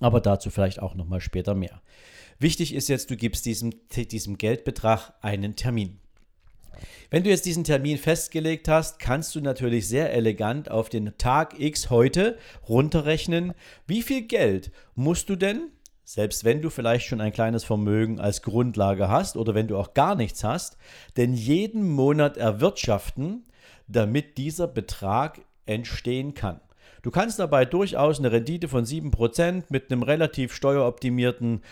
Aber 0.00 0.20
dazu 0.20 0.50
vielleicht 0.50 0.80
auch 0.80 0.94
nochmal 0.94 1.20
später 1.20 1.54
mehr. 1.54 1.80
Wichtig 2.38 2.74
ist 2.74 2.88
jetzt, 2.88 3.10
du 3.10 3.16
gibst 3.16 3.46
diesem, 3.46 3.72
diesem 3.94 4.38
Geldbetrag 4.38 5.12
einen 5.20 5.56
Termin. 5.56 5.98
Wenn 7.10 7.24
du 7.24 7.30
jetzt 7.30 7.44
diesen 7.44 7.64
Termin 7.64 7.98
festgelegt 7.98 8.68
hast, 8.68 9.00
kannst 9.00 9.34
du 9.34 9.40
natürlich 9.40 9.88
sehr 9.88 10.12
elegant 10.12 10.70
auf 10.70 10.88
den 10.88 11.18
Tag 11.18 11.58
X 11.58 11.90
heute 11.90 12.38
runterrechnen, 12.68 13.52
wie 13.86 14.02
viel 14.02 14.22
Geld 14.22 14.70
musst 14.94 15.28
du 15.28 15.36
denn 15.36 15.70
selbst 16.10 16.42
wenn 16.42 16.60
du 16.60 16.70
vielleicht 16.70 17.06
schon 17.06 17.20
ein 17.20 17.32
kleines 17.32 17.62
Vermögen 17.62 18.18
als 18.18 18.42
Grundlage 18.42 19.08
hast 19.08 19.36
oder 19.36 19.54
wenn 19.54 19.68
du 19.68 19.78
auch 19.78 19.94
gar 19.94 20.16
nichts 20.16 20.42
hast, 20.42 20.76
denn 21.16 21.34
jeden 21.34 21.88
Monat 21.88 22.36
erwirtschaften, 22.36 23.44
damit 23.86 24.36
dieser 24.36 24.66
Betrag 24.66 25.40
entstehen 25.66 26.34
kann. 26.34 26.60
Du 27.02 27.12
kannst 27.12 27.38
dabei 27.38 27.64
durchaus 27.64 28.18
eine 28.18 28.32
Rendite 28.32 28.66
von 28.66 28.84
7% 28.84 29.66
mit 29.68 29.92
einem 29.92 30.02
relativ 30.02 30.52
steueroptimierten 30.52 31.62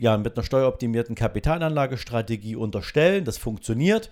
ja, 0.00 0.18
mit 0.18 0.36
einer 0.36 0.44
steueroptimierten 0.44 1.14
Kapitalanlagestrategie 1.14 2.56
unterstellen. 2.56 3.24
Das 3.24 3.38
funktioniert. 3.38 4.10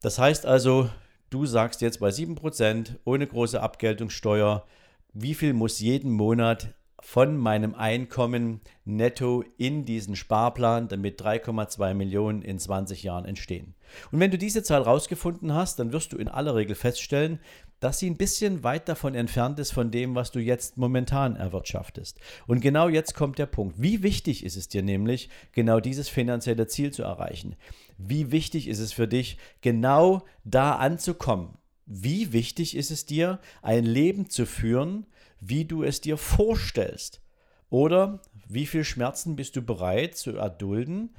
Das 0.00 0.18
heißt 0.18 0.46
also, 0.46 0.90
du 1.30 1.46
sagst 1.46 1.80
jetzt 1.80 2.00
bei 2.00 2.08
7% 2.08 2.96
ohne 3.04 3.26
große 3.26 3.60
Abgeltungssteuer, 3.60 4.64
wie 5.12 5.34
viel 5.34 5.52
muss 5.52 5.80
jeden 5.80 6.10
Monat 6.12 6.74
von 7.00 7.36
meinem 7.36 7.74
Einkommen 7.74 8.60
netto 8.84 9.44
in 9.58 9.84
diesen 9.84 10.16
Sparplan, 10.16 10.88
damit 10.88 11.20
3,2 11.20 11.94
Millionen 11.94 12.42
in 12.42 12.58
20 12.58 13.02
Jahren 13.02 13.24
entstehen. 13.24 13.74
Und 14.10 14.18
wenn 14.20 14.30
du 14.30 14.38
diese 14.38 14.62
Zahl 14.62 14.82
rausgefunden 14.82 15.54
hast, 15.54 15.78
dann 15.78 15.92
wirst 15.92 16.12
du 16.12 16.16
in 16.16 16.28
aller 16.28 16.54
Regel 16.54 16.74
feststellen, 16.74 17.38
dass 17.80 17.98
sie 17.98 18.08
ein 18.08 18.16
bisschen 18.16 18.64
weit 18.64 18.88
davon 18.88 19.14
entfernt 19.14 19.58
ist 19.58 19.72
von 19.72 19.90
dem, 19.90 20.14
was 20.14 20.30
du 20.30 20.40
jetzt 20.40 20.76
momentan 20.76 21.36
erwirtschaftest. 21.36 22.18
Und 22.46 22.60
genau 22.60 22.88
jetzt 22.88 23.14
kommt 23.14 23.38
der 23.38 23.46
Punkt. 23.46 23.80
Wie 23.80 24.02
wichtig 24.02 24.44
ist 24.44 24.56
es 24.56 24.68
dir 24.68 24.82
nämlich, 24.82 25.28
genau 25.52 25.80
dieses 25.80 26.08
finanzielle 26.08 26.66
Ziel 26.66 26.92
zu 26.92 27.02
erreichen? 27.02 27.56
Wie 27.98 28.30
wichtig 28.32 28.68
ist 28.68 28.78
es 28.78 28.92
für 28.92 29.08
dich, 29.08 29.38
genau 29.60 30.24
da 30.44 30.76
anzukommen? 30.76 31.58
Wie 31.86 32.32
wichtig 32.32 32.76
ist 32.76 32.90
es 32.90 33.06
dir, 33.06 33.38
ein 33.62 33.84
Leben 33.84 34.28
zu 34.28 34.46
führen, 34.46 35.06
wie 35.40 35.64
du 35.64 35.82
es 35.82 36.00
dir 36.00 36.16
vorstellst? 36.16 37.20
Oder 37.68 38.20
wie 38.48 38.66
viel 38.66 38.84
Schmerzen 38.84 39.36
bist 39.36 39.56
du 39.56 39.62
bereit 39.62 40.16
zu 40.16 40.36
erdulden, 40.36 41.14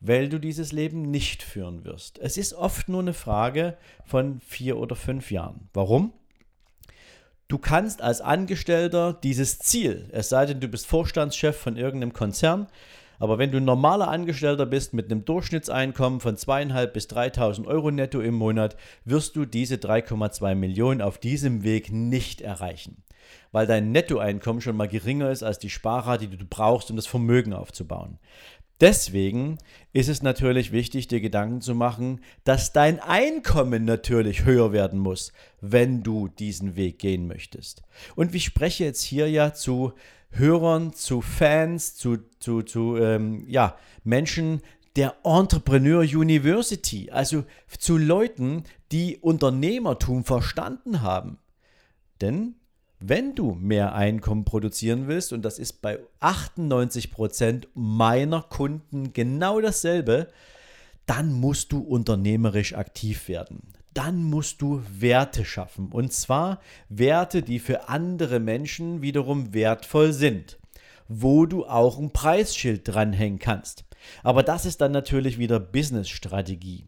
weil 0.00 0.28
du 0.28 0.38
dieses 0.38 0.72
Leben 0.72 1.10
nicht 1.10 1.42
führen 1.42 1.84
wirst. 1.84 2.18
Es 2.18 2.36
ist 2.36 2.54
oft 2.54 2.88
nur 2.88 3.00
eine 3.00 3.14
Frage 3.14 3.76
von 4.04 4.40
vier 4.40 4.78
oder 4.78 4.96
fünf 4.96 5.30
Jahren. 5.30 5.68
Warum? 5.72 6.12
Du 7.48 7.58
kannst 7.58 8.02
als 8.02 8.20
Angestellter 8.20 9.14
dieses 9.14 9.58
Ziel, 9.58 10.10
es 10.12 10.28
sei 10.28 10.44
denn, 10.44 10.60
du 10.60 10.68
bist 10.68 10.86
Vorstandschef 10.86 11.56
von 11.56 11.76
irgendeinem 11.76 12.12
Konzern, 12.12 12.66
aber 13.18 13.38
wenn 13.38 13.50
du 13.50 13.56
ein 13.56 13.64
normaler 13.64 14.08
Angestellter 14.08 14.66
bist 14.66 14.92
mit 14.92 15.10
einem 15.10 15.24
Durchschnittseinkommen 15.24 16.20
von 16.20 16.36
zweieinhalb 16.36 16.92
bis 16.92 17.06
3.000 17.08 17.66
Euro 17.66 17.90
netto 17.90 18.20
im 18.20 18.34
Monat, 18.34 18.76
wirst 19.04 19.34
du 19.34 19.44
diese 19.44 19.76
3,2 19.76 20.54
Millionen 20.54 21.00
auf 21.00 21.18
diesem 21.18 21.64
Weg 21.64 21.90
nicht 21.90 22.42
erreichen, 22.42 23.02
weil 23.50 23.66
dein 23.66 23.92
Nettoeinkommen 23.92 24.60
schon 24.60 24.76
mal 24.76 24.86
geringer 24.86 25.30
ist 25.30 25.42
als 25.42 25.58
die 25.58 25.70
Sparrate, 25.70 26.28
die 26.28 26.36
du 26.36 26.44
brauchst, 26.44 26.90
um 26.90 26.96
das 26.96 27.06
Vermögen 27.06 27.54
aufzubauen. 27.54 28.18
Deswegen 28.80 29.58
ist 29.92 30.08
es 30.08 30.22
natürlich 30.22 30.70
wichtig, 30.70 31.08
dir 31.08 31.20
Gedanken 31.20 31.60
zu 31.60 31.74
machen, 31.74 32.20
dass 32.44 32.72
dein 32.72 33.00
Einkommen 33.00 33.84
natürlich 33.84 34.44
höher 34.44 34.72
werden 34.72 35.00
muss, 35.00 35.32
wenn 35.60 36.02
du 36.02 36.28
diesen 36.28 36.76
Weg 36.76 37.00
gehen 37.00 37.26
möchtest. 37.26 37.82
Und 38.14 38.34
ich 38.34 38.44
spreche 38.44 38.84
jetzt 38.84 39.02
hier 39.02 39.28
ja 39.28 39.52
zu 39.52 39.94
Hörern, 40.30 40.92
zu 40.92 41.22
Fans, 41.22 41.96
zu, 41.96 42.18
zu, 42.38 42.62
zu 42.62 42.96
ähm, 42.98 43.44
ja, 43.48 43.76
Menschen 44.04 44.60
der 44.94 45.16
Entrepreneur 45.24 46.02
University, 46.02 47.10
also 47.10 47.44
zu 47.78 47.96
Leuten, 47.96 48.64
die 48.92 49.16
Unternehmertum 49.16 50.24
verstanden 50.24 51.02
haben. 51.02 51.38
Denn 52.20 52.54
wenn 53.00 53.34
du 53.34 53.52
mehr 53.52 53.94
Einkommen 53.94 54.44
produzieren 54.44 55.06
willst, 55.06 55.32
und 55.32 55.42
das 55.42 55.58
ist 55.58 55.82
bei 55.82 55.98
98% 56.20 57.66
meiner 57.74 58.42
Kunden 58.42 59.12
genau 59.12 59.60
dasselbe, 59.60 60.28
dann 61.06 61.32
musst 61.32 61.72
du 61.72 61.80
unternehmerisch 61.80 62.74
aktiv 62.74 63.28
werden. 63.28 63.62
Dann 63.94 64.22
musst 64.22 64.60
du 64.60 64.82
Werte 64.90 65.44
schaffen. 65.44 65.90
Und 65.90 66.12
zwar 66.12 66.60
Werte, 66.88 67.42
die 67.42 67.58
für 67.58 67.88
andere 67.88 68.40
Menschen 68.40 69.00
wiederum 69.00 69.54
wertvoll 69.54 70.12
sind, 70.12 70.58
wo 71.08 71.46
du 71.46 71.66
auch 71.66 71.98
ein 71.98 72.12
Preisschild 72.12 72.82
dranhängen 72.86 73.38
kannst. 73.38 73.84
Aber 74.22 74.42
das 74.42 74.66
ist 74.66 74.80
dann 74.80 74.92
natürlich 74.92 75.38
wieder 75.38 75.58
Business-Strategie. 75.58 76.86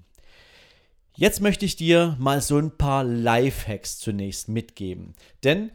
Jetzt 1.14 1.40
möchte 1.40 1.64
ich 1.64 1.76
dir 1.76 2.16
mal 2.18 2.40
so 2.40 2.58
ein 2.58 2.76
paar 2.76 3.04
Lifehacks 3.04 3.98
zunächst 3.98 4.48
mitgeben. 4.48 5.14
Denn 5.44 5.70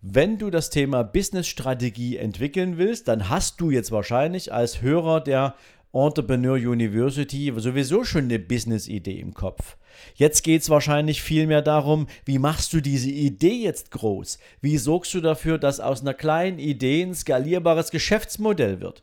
wenn 0.00 0.38
du 0.38 0.50
das 0.50 0.70
Thema 0.70 1.02
Business-Strategie 1.02 2.18
entwickeln 2.18 2.78
willst, 2.78 3.08
dann 3.08 3.28
hast 3.28 3.60
du 3.60 3.70
jetzt 3.70 3.90
wahrscheinlich 3.90 4.52
als 4.52 4.80
Hörer 4.80 5.20
der 5.20 5.54
Entrepreneur 5.92 6.54
University 6.54 7.52
sowieso 7.56 8.04
schon 8.04 8.24
eine 8.24 8.38
Business-Idee 8.38 9.18
im 9.18 9.34
Kopf. 9.34 9.76
Jetzt 10.14 10.44
geht 10.44 10.62
es 10.62 10.70
wahrscheinlich 10.70 11.22
vielmehr 11.22 11.62
darum, 11.62 12.06
wie 12.24 12.38
machst 12.38 12.72
du 12.72 12.80
diese 12.80 13.10
Idee 13.10 13.64
jetzt 13.64 13.90
groß? 13.90 14.38
Wie 14.60 14.76
sorgst 14.78 15.14
du 15.14 15.20
dafür, 15.20 15.58
dass 15.58 15.80
aus 15.80 16.02
einer 16.02 16.14
kleinen 16.14 16.58
Idee 16.58 17.02
ein 17.02 17.14
skalierbares 17.14 17.90
Geschäftsmodell 17.90 18.80
wird? 18.80 19.02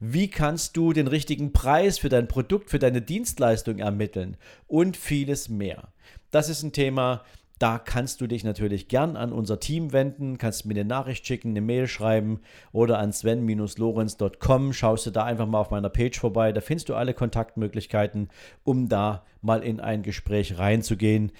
Wie 0.00 0.28
kannst 0.28 0.76
du 0.76 0.92
den 0.92 1.08
richtigen 1.08 1.52
Preis 1.52 1.98
für 1.98 2.08
dein 2.08 2.28
Produkt, 2.28 2.70
für 2.70 2.78
deine 2.78 3.02
Dienstleistung 3.02 3.78
ermitteln? 3.78 4.36
Und 4.68 4.96
vieles 4.96 5.48
mehr. 5.48 5.88
Das 6.30 6.48
ist 6.48 6.62
ein 6.62 6.72
Thema, 6.72 7.24
da 7.58 7.78
kannst 7.78 8.20
du 8.20 8.26
dich 8.26 8.44
natürlich 8.44 8.88
gern 8.88 9.16
an 9.16 9.32
unser 9.32 9.58
Team 9.58 9.92
wenden, 9.92 10.38
kannst 10.38 10.64
mir 10.64 10.74
eine 10.74 10.84
Nachricht 10.84 11.26
schicken, 11.26 11.50
eine 11.50 11.60
Mail 11.60 11.88
schreiben 11.88 12.40
oder 12.72 12.98
an 12.98 13.12
sven-lorenz.com. 13.12 14.72
Schaust 14.72 15.06
du 15.06 15.10
da 15.10 15.24
einfach 15.24 15.46
mal 15.46 15.60
auf 15.60 15.70
meiner 15.70 15.88
Page 15.88 16.18
vorbei. 16.18 16.52
Da 16.52 16.60
findest 16.60 16.88
du 16.88 16.94
alle 16.94 17.14
Kontaktmöglichkeiten, 17.14 18.28
um 18.64 18.88
da 18.88 19.24
mal 19.42 19.64
in 19.64 19.80
ein 19.80 20.02
Gespräch 20.02 20.58
reinzugehen. 20.58 21.32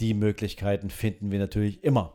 Die 0.00 0.14
Möglichkeiten 0.14 0.90
finden 0.90 1.30
wir 1.30 1.38
natürlich 1.38 1.82
immer. 1.84 2.14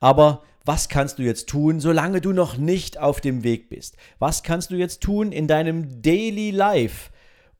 Aber 0.00 0.42
was 0.64 0.88
kannst 0.88 1.20
du 1.20 1.22
jetzt 1.22 1.48
tun, 1.48 1.78
solange 1.78 2.20
du 2.20 2.32
noch 2.32 2.56
nicht 2.56 2.98
auf 2.98 3.20
dem 3.20 3.44
Weg 3.44 3.68
bist? 3.68 3.96
Was 4.18 4.42
kannst 4.42 4.72
du 4.72 4.74
jetzt 4.74 5.00
tun 5.00 5.30
in 5.30 5.46
deinem 5.46 6.02
Daily 6.02 6.50
Life, 6.50 7.10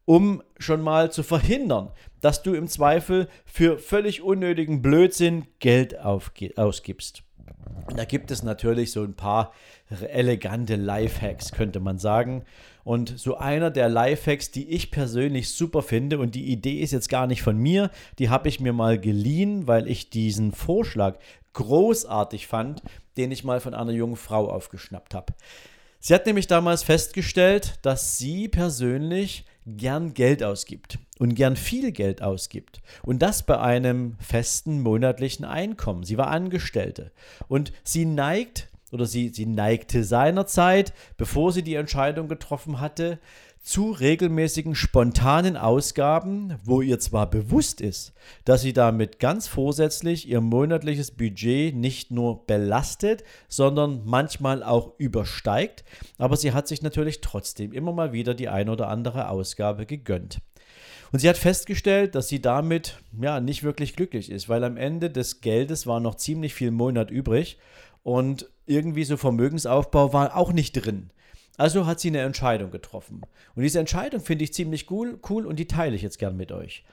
um 0.07 0.43
schon 0.59 0.81
mal 0.81 1.13
zu 1.13 1.23
verhindern, 1.23 1.91
dass 2.23 2.43
du 2.43 2.55
im 2.55 2.69
Zweifel 2.69 3.29
für 3.45 3.79
völlig 3.79 4.23
unnötigen 4.23 4.81
Blödsinn 4.81 5.47
Geld 5.59 5.99
ausgibst. 5.99 7.23
Da 7.95 8.05
gibt 8.05 8.31
es 8.31 8.43
natürlich 8.43 8.93
so 8.93 9.03
ein 9.03 9.15
paar 9.15 9.53
elegante 10.09 10.77
Lifehacks, 10.77 11.53
könnte 11.53 11.81
man 11.81 11.99
sagen. 11.99 12.45
Und 12.85 13.19
so 13.19 13.37
einer 13.37 13.71
der 13.71 13.89
Lifehacks, 13.89 14.51
die 14.51 14.69
ich 14.69 14.91
persönlich 14.91 15.51
super 15.51 15.83
finde, 15.83 16.19
und 16.19 16.35
die 16.35 16.47
Idee 16.47 16.81
ist 16.81 16.93
jetzt 16.93 17.09
gar 17.09 17.27
nicht 17.27 17.43
von 17.43 17.57
mir, 17.57 17.91
die 18.19 18.31
habe 18.31 18.49
ich 18.49 18.61
mir 18.61 18.73
mal 18.73 18.99
geliehen, 18.99 19.67
weil 19.67 19.89
ich 19.89 20.11
diesen 20.11 20.53
Vorschlag 20.53 21.19
großartig 21.53 22.47
fand, 22.47 22.83
den 23.17 23.33
ich 23.33 23.43
mal 23.43 23.61
von 23.61 23.75
einer 23.75 23.93
jungen 23.93 24.17
Frau 24.17 24.49
aufgeschnappt 24.49 25.15
habe. 25.15 25.35
Sie 25.99 26.15
hat 26.15 26.27
nämlich 26.27 26.47
damals 26.47 26.85
festgestellt, 26.85 27.79
dass 27.83 28.19
sie 28.19 28.49
persönlich 28.49 29.45
gern 29.67 30.15
Geld 30.15 30.43
ausgibt 30.43 30.99
und 31.19 31.35
gern 31.35 31.57
viel 31.57 31.93
Geld 31.93 32.23
ausgibt. 32.23 32.81
Und 33.03 33.21
das 33.21 33.45
bei 33.45 33.59
einem 33.59 34.17
festen 34.21 34.81
monatlichen 34.81 35.45
Einkommen. 35.45 36.05
Sie 36.05 36.17
war 36.17 36.29
Angestellte 36.29 37.13
und 37.49 37.73
sie 37.83 38.05
neigt 38.05 38.69
oder 38.93 39.07
sie, 39.07 39.31
sie 39.31 39.47
neigte 39.47 40.05
seinerzeit, 40.05 40.93
bevor 41.17 41.53
sie 41.53 41.63
die 41.63 41.75
Entscheidung 41.75 42.29
getroffen 42.29 42.81
hatte, 42.81 43.19
zu 43.67 43.91
regelmäßigen 43.91 44.77
spontanen 44.77 45.57
Ausgaben, 45.57 46.55
wo 46.63 46.83
ihr 46.83 47.01
zwar 47.01 47.29
bewusst 47.29 47.81
ist, 47.81 48.13
dass 48.45 48.63
sie 48.63 48.73
damit 48.73 49.19
ganz 49.19 49.49
vorsätzlich 49.49 50.29
ihr 50.29 50.41
monatliches 50.41 51.11
Budget 51.11 51.75
nicht 51.75 52.13
nur 52.13 52.47
belastet, 52.47 53.25
sondern 53.49 54.03
manchmal 54.05 54.63
auch 54.63 54.93
übersteigt, 54.99 55.83
aber 56.17 56.37
sie 56.37 56.53
hat 56.53 56.69
sich 56.69 56.81
natürlich 56.81 57.21
trotzdem 57.21 57.73
immer 57.73 57.93
mal 57.93 58.13
wieder 58.13 58.35
die 58.35 58.49
ein 58.49 58.69
oder 58.69 58.87
andere 58.87 59.29
Ausgabe 59.31 59.85
gegönnt. 59.85 60.39
Und 61.11 61.19
sie 61.19 61.29
hat 61.29 61.37
festgestellt, 61.37 62.15
dass 62.15 62.29
sie 62.29 62.41
damit 62.41 63.01
ja 63.21 63.41
nicht 63.41 63.65
wirklich 63.65 63.97
glücklich 63.97 64.31
ist, 64.31 64.49
weil 64.49 64.63
am 64.63 64.77
Ende 64.77 65.11
des 65.11 65.41
Geldes 65.41 65.89
war 65.89 65.99
noch 65.99 66.15
ziemlich 66.15 66.55
viel 66.55 66.71
Monat 66.71 67.11
übrig 67.11 67.59
und 68.05 68.49
irgendwie 68.65 69.05
so 69.05 69.17
Vermögensaufbau 69.17 70.13
war 70.13 70.37
auch 70.37 70.53
nicht 70.53 70.73
drin. 70.73 71.11
Also 71.57 71.87
hat 71.87 72.01
sie 72.01 72.09
eine 72.09 72.21
Entscheidung 72.21 72.71
getroffen. 72.71 73.23
Und 73.55 73.63
diese 73.63 73.79
Entscheidung 73.79 74.21
finde 74.21 74.45
ich 74.45 74.53
ziemlich 74.53 74.91
cool, 74.91 75.19
cool 75.29 75.47
und 75.47 75.57
die 75.59 75.67
teile 75.69 75.97
ich 75.97 76.03
jetzt 76.03 76.19
gern 76.19 76.37
mit 76.37 76.53
euch. 76.53 76.85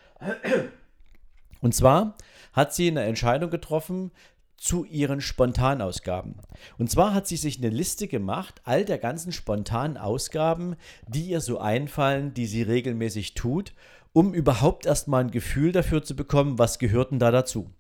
Und 1.62 1.74
zwar 1.74 2.18
hat 2.54 2.74
sie 2.74 2.88
eine 2.88 3.04
Entscheidung 3.04 3.50
getroffen 3.50 4.12
zu 4.58 4.86
ihren 4.86 5.20
Spontanausgaben. 5.20 6.36
Und 6.78 6.90
zwar 6.90 7.14
hat 7.14 7.28
sie 7.28 7.36
sich 7.36 7.58
eine 7.58 7.70
Liste 7.70 8.08
gemacht, 8.08 8.62
all 8.64 8.86
der 8.86 8.98
ganzen 8.98 9.34
spontanen 9.34 9.98
Ausgaben, 9.98 10.76
die 11.08 11.26
ihr 11.26 11.42
so 11.42 11.60
einfallen, 11.60 12.34
die 12.34 12.46
sie 12.46 12.62
regelmäßig 12.62 13.34
tut, 13.34 13.74
um 14.14 14.34
überhaupt 14.34 14.86
erstmal 14.86 15.26
ein 15.26 15.32
Gefühl 15.32 15.74
dafür 15.74 16.04
zu 16.04 16.16
bekommen, 16.16 16.60
was 16.60 16.80
gehört 16.80 17.12
denn 17.12 17.20
da 17.20 17.32
dazu. 17.32 17.72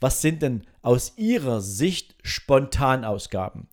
Was 0.00 0.22
sind 0.22 0.42
denn 0.42 0.62
aus 0.82 1.14
ihrer 1.16 1.60
Sicht 1.60 2.14
Spontanausgaben? 2.22 3.68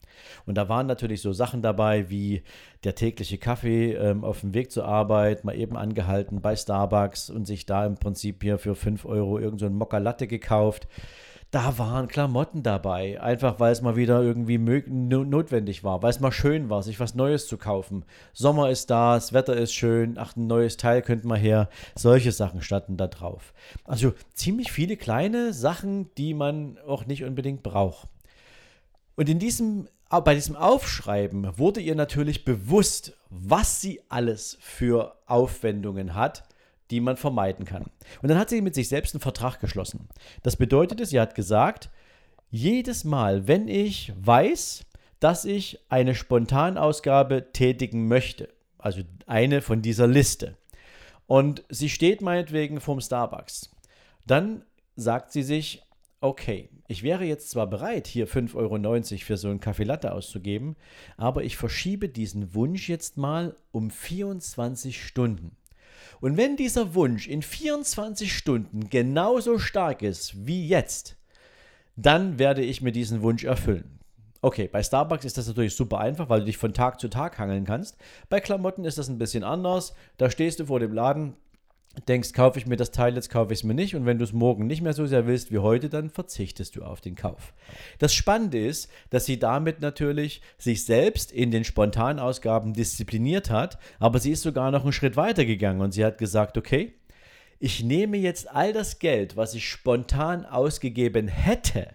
Und 0.46 0.56
da 0.56 0.70
waren 0.70 0.88
natürlich 0.88 1.22
so 1.22 1.34
Sachen 1.34 1.62
dabei 1.62 2.10
wie 2.10 2.44
der 2.84 2.96
tägliche 2.96 3.38
Kaffee 3.38 3.94
ähm, 3.94 4.24
auf 4.24 4.42
dem 4.42 4.54
Weg 4.54 4.72
zur 4.72 4.86
Arbeit, 4.86 5.44
mal 5.44 5.56
eben 5.56 5.78
angehalten 5.78 6.42
bei 6.42 6.56
Starbucks 6.56 7.30
und 7.30 7.46
sich 7.46 7.66
da 7.66 7.86
im 7.86 7.96
Prinzip 7.96 8.44
hier 8.44 8.58
für 8.58 8.76
5 8.76 9.06
Euro 9.06 9.40
irgendein 9.40 9.70
so 9.72 9.76
Mokka 9.76 9.98
Latte 9.98 10.28
gekauft. 10.28 10.88
Da 11.52 11.78
waren 11.78 12.10
Klamotten 12.10 12.62
dabei, 12.62 13.22
einfach 13.22 13.60
weil 13.60 13.72
es 13.72 13.82
mal 13.82 13.96
wieder 13.96 14.22
irgendwie 14.22 14.58
notwendig 14.58 15.84
war, 15.84 16.02
weil 16.02 16.10
es 16.10 16.20
mal 16.20 16.32
schön 16.32 16.70
war, 16.70 16.84
sich 16.84 17.00
was 17.00 17.16
Neues 17.16 17.48
zu 17.48 17.58
kaufen. 17.58 18.04
Sommer 18.34 18.70
ist 18.70 18.90
da, 18.90 19.16
das 19.16 19.32
Wetter 19.32 19.56
ist 19.56 19.74
schön, 19.74 20.18
ach, 20.18 20.36
ein 20.36 20.48
neues 20.48 20.76
Teil 20.76 21.02
könnte 21.02 21.26
mal 21.26 21.38
her. 21.38 21.70
Solche 21.96 22.34
Sachen 22.34 22.62
standen 22.62 22.98
da 22.98 23.08
drauf. 23.08 23.54
Also 23.86 24.14
ziemlich 24.34 24.72
viele 24.74 24.98
kleine 24.98 25.54
Sachen, 25.54 26.14
die 26.16 26.34
man 26.34 26.78
auch 26.86 27.06
nicht 27.06 27.24
unbedingt 27.24 27.64
braucht. 27.64 28.10
Und 29.16 29.30
in 29.30 29.40
diesem, 29.40 29.88
bei 30.10 30.36
diesem 30.36 30.58
Aufschreiben 30.58 31.58
wurde 31.58 31.80
ihr 31.80 31.96
natürlich 31.96 32.44
bewusst, 32.44 33.18
was 33.30 33.80
sie 33.80 34.02
alles 34.10 34.58
für 34.60 35.16
Aufwendungen 35.28 36.14
hat 36.14 36.44
die 36.92 37.02
man 37.02 37.18
vermeiden 37.18 37.66
kann. 37.66 37.86
Und 38.22 38.30
dann 38.30 38.38
hat 38.38 38.50
sie 38.50 38.62
mit 38.62 38.76
sich 38.76 38.88
selbst 38.88 39.14
einen 39.14 39.22
Vertrag 39.22 39.60
geschlossen. 39.60 40.08
Das 40.44 40.56
bedeutet, 40.56 41.06
sie 41.08 41.20
hat 41.20 41.36
gesagt, 41.36 41.90
jedes 42.50 43.04
Mal, 43.04 43.48
wenn 43.48 43.68
ich 43.68 44.14
weiß, 44.20 44.86
dass 45.20 45.46
ich 45.46 45.80
eine 45.90 46.16
Spontanausgabe 46.16 47.52
tätigen 47.52 48.08
möchte, 48.08 48.50
also 48.78 49.02
eine 49.26 49.62
von 49.62 49.82
dieser 49.82 50.08
Liste, 50.08 50.56
und 51.26 51.64
sie 51.70 51.90
steht 51.90 52.22
meinetwegen 52.22 52.80
vorm 52.80 53.02
Starbucks, 53.02 53.72
dann 54.26 54.64
sagt 54.96 55.32
sie 55.32 55.44
sich, 55.44 55.84
okay, 56.22 56.70
ich 56.88 57.04
wäre 57.04 57.26
jetzt 57.26 57.50
zwar 57.50 57.68
bereit, 57.68 58.08
hier 58.08 58.28
5,90 58.28 58.56
Euro 58.56 59.26
für 59.26 59.38
so 59.38 59.50
einen 59.50 59.60
Kaffee 59.60 59.84
Latte 59.84 60.14
auszugeben, 60.14 60.78
aber 61.18 61.44
ich 61.44 61.58
verschiebe 61.58 62.08
diesen 62.08 62.54
Wunsch 62.54 62.88
jetzt 62.88 63.18
mal 63.18 63.56
um 63.72 63.92
24 63.92 65.04
Stunden. 65.04 65.58
Und 66.22 66.38
wenn 66.38 66.56
dieser 66.56 66.96
Wunsch 66.96 67.28
in 67.28 67.42
24 67.42 68.36
Stunden 68.36 68.90
genauso 68.90 69.60
stark 69.60 70.02
ist 70.02 70.48
wie 70.48 70.68
jetzt, 70.68 71.18
dann 71.96 72.40
werde 72.40 72.64
ich 72.64 72.82
mir 72.82 72.92
diesen 72.92 73.22
Wunsch 73.22 73.44
erfüllen. 73.44 74.00
Okay, 74.42 74.70
bei 74.72 74.84
Starbucks 74.84 75.26
ist 75.26 75.38
das 75.38 75.48
natürlich 75.48 75.76
super 75.76 76.00
einfach, 76.00 76.30
weil 76.30 76.42
du 76.42 76.46
dich 76.46 76.58
von 76.58 76.74
Tag 76.74 77.00
zu 77.00 77.10
Tag 77.10 77.40
hangeln 77.40 77.66
kannst. 77.66 77.98
Bei 78.30 78.40
Klamotten 78.40 78.86
ist 78.86 78.98
das 78.98 79.10
ein 79.10 79.18
bisschen 79.18 79.44
anders. 79.44 79.94
Da 80.18 80.30
stehst 80.30 80.60
du 80.60 80.66
vor 80.68 80.80
dem 80.80 80.94
Laden, 80.94 81.36
denkst, 82.08 82.34
kaufe 82.34 82.60
ich 82.60 82.68
mir 82.68 82.76
das 82.76 82.92
Teil, 82.92 83.16
jetzt 83.16 83.30
kaufe 83.30 83.54
ich 83.54 83.60
es 83.60 83.64
mir 83.64 83.74
nicht. 83.74 83.96
Und 83.96 84.06
wenn 84.06 84.18
du 84.18 84.24
es 84.24 84.34
morgen 84.34 84.68
nicht 84.68 84.82
mehr 84.82 84.94
so 84.94 85.06
sehr 85.06 85.28
willst 85.28 85.52
wie 85.52 85.60
heute, 85.60 85.90
dann 85.90 86.10
verzichtest 86.10 86.76
du 86.76 86.84
auf 86.84 87.02
den 87.02 87.16
Kauf. 87.16 87.54
Das 88.00 88.14
Spannende 88.14 88.66
ist, 88.66 88.90
dass 89.10 89.26
sie 89.26 89.40
damit 89.40 89.82
natürlich 89.82 90.42
sich 90.58 90.86
selbst 90.86 91.32
in 91.32 91.52
den 91.52 91.64
Spontanausgaben 91.64 92.74
diszipliniert 92.74 93.50
hat, 93.50 93.80
aber 94.00 94.20
sie 94.20 94.32
ist 94.32 94.44
sogar 94.44 94.72
noch 94.72 94.84
einen 94.84 94.94
Schritt 94.94 95.18
weiter 95.18 95.46
gegangen 95.46 95.82
und 95.82 95.92
sie 95.92 96.06
hat 96.06 96.18
gesagt, 96.18 96.58
okay, 96.58 96.94
ich 97.60 97.84
nehme 97.84 98.18
jetzt 98.18 98.50
all 98.52 98.72
das 98.72 99.00
Geld, 99.00 99.36
was 99.36 99.56
ich 99.56 99.68
spontan 99.68 100.46
ausgegeben 100.46 101.28
hätte, 101.28 101.88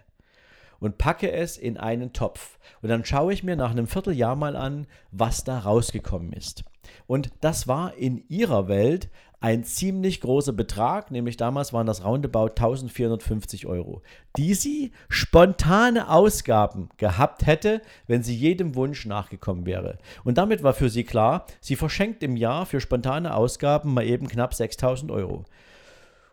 und 0.79 0.97
packe 0.97 1.31
es 1.31 1.57
in 1.57 1.77
einen 1.77 2.11
Topf. 2.11 2.59
Und 2.81 2.89
dann 2.89 3.05
schaue 3.05 3.31
ich 3.31 3.41
mir 3.41 3.55
nach 3.55 3.71
einem 3.71 3.87
Vierteljahr 3.87 4.35
mal 4.35 4.57
an, 4.57 4.85
was 5.11 5.45
da 5.45 5.59
rausgekommen 5.59 6.33
ist. 6.33 6.65
Und 7.07 7.31
das 7.39 7.69
war 7.69 7.95
in 7.95 8.27
ihrer 8.27 8.67
Welt 8.67 9.09
ein 9.43 9.65
ziemlich 9.65 10.21
großer 10.21 10.53
Betrag, 10.53 11.11
nämlich 11.11 11.35
damals 11.35 11.73
waren 11.73 11.85
das 11.85 12.05
roundabout 12.05 12.51
1450 12.51 13.67
Euro, 13.67 14.01
die 14.37 14.53
sie 14.53 14.93
spontane 15.09 16.09
Ausgaben 16.09 16.87
gehabt 16.95 17.45
hätte, 17.45 17.81
wenn 18.07 18.23
sie 18.23 18.33
jedem 18.33 18.75
Wunsch 18.75 19.05
nachgekommen 19.05 19.65
wäre. 19.65 19.97
Und 20.23 20.37
damit 20.37 20.63
war 20.63 20.73
für 20.73 20.89
sie 20.89 21.03
klar, 21.03 21.45
sie 21.59 21.75
verschenkt 21.75 22.23
im 22.23 22.37
Jahr 22.37 22.65
für 22.65 22.79
spontane 22.79 23.35
Ausgaben 23.35 23.93
mal 23.93 24.05
eben 24.05 24.29
knapp 24.29 24.53
6000 24.53 25.11
Euro. 25.11 25.43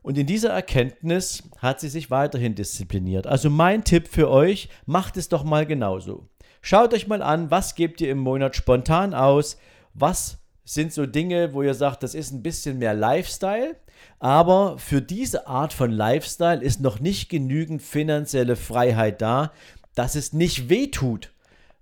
Und 0.03 0.17
in 0.17 0.29
dieser 0.29 0.51
Erkenntnis 0.51 1.43
hat 1.59 1.81
sie 1.81 1.89
sich 1.89 2.13
weiterhin 2.13 2.55
diszipliniert. 2.55 3.27
Also 3.27 3.51
mein 3.51 3.83
Tipp 3.83 4.07
für 4.07 4.31
euch, 4.31 4.69
macht 4.87 5.17
es 5.17 5.29
doch 5.29 5.43
mal 5.43 5.67
genauso. 5.67 6.29
Schaut 6.63 6.95
euch 6.95 7.09
mal 7.09 7.23
an, 7.23 7.51
was 7.51 7.75
gebt 7.75 8.01
ihr 8.01 8.11
im 8.13 8.19
Monat 8.19 8.55
spontan 8.55 9.15
aus, 9.15 9.59
was 9.95 10.40
sind 10.65 10.93
so 10.93 11.07
Dinge, 11.07 11.53
wo 11.55 11.63
ihr 11.63 11.75
sagt, 11.75 12.03
das 12.03 12.15
ist 12.15 12.33
ein 12.33 12.43
bisschen 12.43 12.79
mehr 12.79 12.95
Lifestyle, 12.95 13.77
aber 14.19 14.79
für 14.79 15.03
diese 15.03 15.47
Art 15.47 15.73
von 15.73 15.91
Lifestyle 15.91 16.63
ist 16.63 16.81
noch 16.81 17.01
nicht 17.01 17.29
genügend 17.29 17.83
finanzielle 17.83 18.57
Freiheit 18.57 19.21
da, 19.21 19.53
dass 19.95 20.15
es 20.15 20.33
nicht 20.33 20.69
wehtut, 20.69 21.33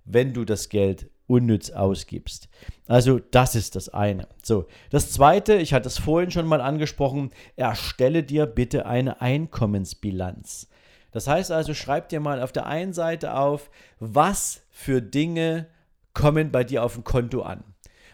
wenn 0.05 0.33
du 0.33 0.45
das 0.45 0.69
Geld 0.69 1.09
unnütz 1.27 1.69
ausgibst. 1.69 2.49
Also 2.87 3.19
das 3.19 3.53
ist 3.53 3.75
das 3.75 3.89
eine. 3.89 4.27
So, 4.41 4.65
das 4.89 5.11
zweite, 5.11 5.55
ich 5.55 5.73
hatte 5.73 5.87
es 5.87 5.99
vorhin 5.99 6.31
schon 6.31 6.47
mal 6.47 6.59
angesprochen, 6.59 7.29
erstelle 7.55 8.23
dir 8.23 8.47
bitte 8.47 8.87
eine 8.87 9.21
Einkommensbilanz. 9.21 10.67
Das 11.11 11.27
heißt 11.27 11.51
also, 11.51 11.73
schreib 11.73 12.09
dir 12.09 12.19
mal 12.19 12.41
auf 12.41 12.51
der 12.51 12.65
einen 12.65 12.93
Seite 12.93 13.35
auf, 13.35 13.69
was 13.99 14.61
für 14.69 15.01
Dinge 15.01 15.67
kommen 16.13 16.51
bei 16.51 16.63
dir 16.63 16.83
auf 16.83 16.95
dem 16.95 17.03
Konto 17.03 17.41
an. 17.41 17.63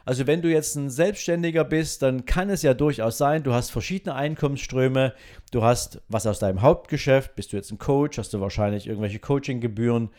Also 0.05 0.27
wenn 0.27 0.43
du 0.43 0.51
jetzt 0.51 0.75
ein 0.75 0.91
Selbstständiger 0.91 1.63
bist, 1.63 2.03
dann 2.03 2.25
kann 2.25 2.51
es 2.51 2.61
ja 2.61 2.75
durchaus 2.75 3.17
sein, 3.17 3.41
du 3.41 3.53
hast 3.53 3.71
verschiedene 3.71 4.13
Einkommensströme, 4.13 5.13
du 5.51 5.63
hast 5.63 5.99
was 6.09 6.27
aus 6.27 6.37
deinem 6.37 6.61
Hauptgeschäft, 6.61 7.35
bist 7.35 7.51
du 7.51 7.57
jetzt 7.57 7.71
ein 7.71 7.79
Coach, 7.79 8.19
hast 8.19 8.31
du 8.31 8.39
wahrscheinlich 8.39 8.85
irgendwelche 8.85 9.17
Coachinggebühren 9.17 10.09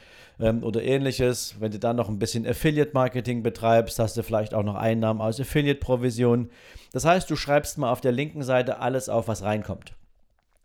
ähm, 0.41 0.65
oder 0.65 0.83
ähnliches. 0.83 1.55
Wenn 1.61 1.71
du 1.71 1.79
dann 1.79 1.95
noch 1.95 2.09
ein 2.09 2.19
bisschen 2.19 2.45
Affiliate-Marketing 2.45 3.45
betreibst, 3.45 4.01
hast 4.01 4.17
du 4.17 4.25
vielleicht 4.25 4.55
auch 4.55 4.65
noch 4.65 4.75
Einnahmen 4.75 5.21
aus 5.21 5.41
Affiliate-Provisionen. 5.41 6.51
Das 6.93 7.05
heißt, 7.05 7.31
du 7.31 7.37
schreibst 7.37 7.79
mal 7.79 7.93
auf 7.93 8.01
der 8.01 8.13
linken 8.13 8.43
Seite 8.43 8.81
alles 8.81 9.09
auf, 9.09 9.29
was 9.29 9.43
reinkommt. 9.43 9.95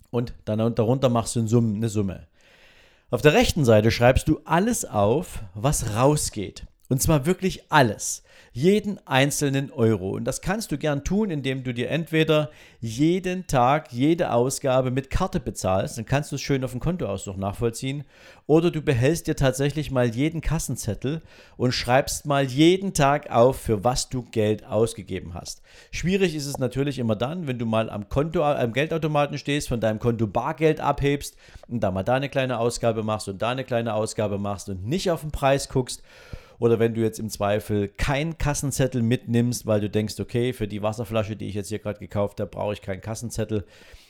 Und 0.10 0.34
dann 0.46 0.74
darunter 0.74 1.10
machst 1.10 1.36
du 1.36 1.40
eine 1.40 1.90
Summe. 1.90 2.28
Auf 3.12 3.22
der 3.22 3.34
rechten 3.34 3.66
Seite 3.66 3.92
schreibst 3.92 4.28
du 4.28 4.40
alles 4.46 4.84
auf, 4.84 5.44
was 5.54 5.96
rausgeht. 5.96 6.66
Und 6.92 7.02
zwar 7.02 7.26
wirklich 7.26 7.64
alles 7.70 8.22
jeden 8.52 9.00
einzelnen 9.08 9.72
Euro. 9.72 10.10
Und 10.10 10.26
das 10.26 10.42
kannst 10.42 10.74
du 10.74 10.78
gern 10.78 11.06
tun, 11.06 11.32
indem 11.32 11.64
du 11.64 11.74
dir 11.74 11.90
entweder 11.90 12.52
jeden 12.82 13.48
Tag 13.48 13.94
jede 13.94 14.34
Ausgabe 14.34 14.92
mit 14.92 15.10
Karte 15.10 15.40
bezahlst, 15.40 15.98
dann 15.98 16.06
kannst 16.06 16.34
du 16.34 16.36
es 16.36 16.42
schön 16.42 16.66
auf 16.66 16.72
dem 16.72 16.82
Kontoauszug 16.82 17.38
nachvollziehen, 17.38 18.04
oder 18.46 18.72
du 18.72 18.82
behältst 18.82 19.28
dir 19.28 19.38
tatsächlich 19.38 19.90
mal 19.90 20.14
jeden 20.14 20.42
Kassenzettel 20.42 21.22
und 21.56 21.72
schreibst 21.72 22.26
mal 22.26 22.44
jeden 22.44 22.94
Tag 22.94 23.32
auf, 23.32 23.56
für 23.56 23.86
was 23.86 24.10
du 24.10 24.24
Geld 24.24 24.66
ausgegeben 24.66 25.34
hast. 25.34 25.62
Schwierig 25.92 26.36
ist 26.36 26.46
es 26.46 26.58
natürlich 26.58 27.00
immer 27.00 27.16
dann, 27.16 27.48
wenn 27.48 27.58
du 27.58 27.66
mal 27.66 27.90
am 27.90 28.10
Konto, 28.10 28.44
am 28.44 28.74
Geldautomaten 28.74 29.38
stehst, 29.38 29.70
von 29.70 29.80
deinem 29.80 30.00
Konto 30.00 30.28
Bargeld 30.28 30.82
abhebst 30.82 31.38
und 31.70 31.80
da 31.80 31.90
mal 31.90 32.04
da 32.04 32.16
eine 32.16 32.28
kleine 32.28 32.60
Ausgabe 32.60 33.02
machst 33.02 33.30
und 33.30 33.42
da 33.42 33.52
eine 33.52 33.64
kleine 33.64 33.94
Ausgabe 33.94 34.38
machst 34.38 34.68
und 34.68 34.86
nicht 34.86 35.10
auf 35.10 35.22
den 35.22 35.32
Preis 35.32 35.70
guckst 35.70 36.04
oder 36.62 36.78
wenn 36.78 36.94
du 36.94 37.02
jetzt 37.02 37.18
im 37.18 37.32
Zweifel 37.32 37.88
keinen 37.88 38.38
Kassenzettel 38.38 39.02
mitnimmst, 39.02 39.66
weil 39.66 39.82
du 39.82 39.90
denkst, 39.90 40.20
okay, 40.20 40.54
für 40.54 40.68
die 40.68 40.84
Wasserflasche, 40.84 41.36
die 41.36 41.48
ich 41.48 41.56
jetzt 41.56 41.70
hier 41.70 41.80
gerade 41.80 41.98
gekauft 41.98 42.40
habe, 42.40 42.52
brauche 42.52 42.74
ich 42.74 42.84
keinen 42.84 43.02
Kassenzettel. 43.02 43.66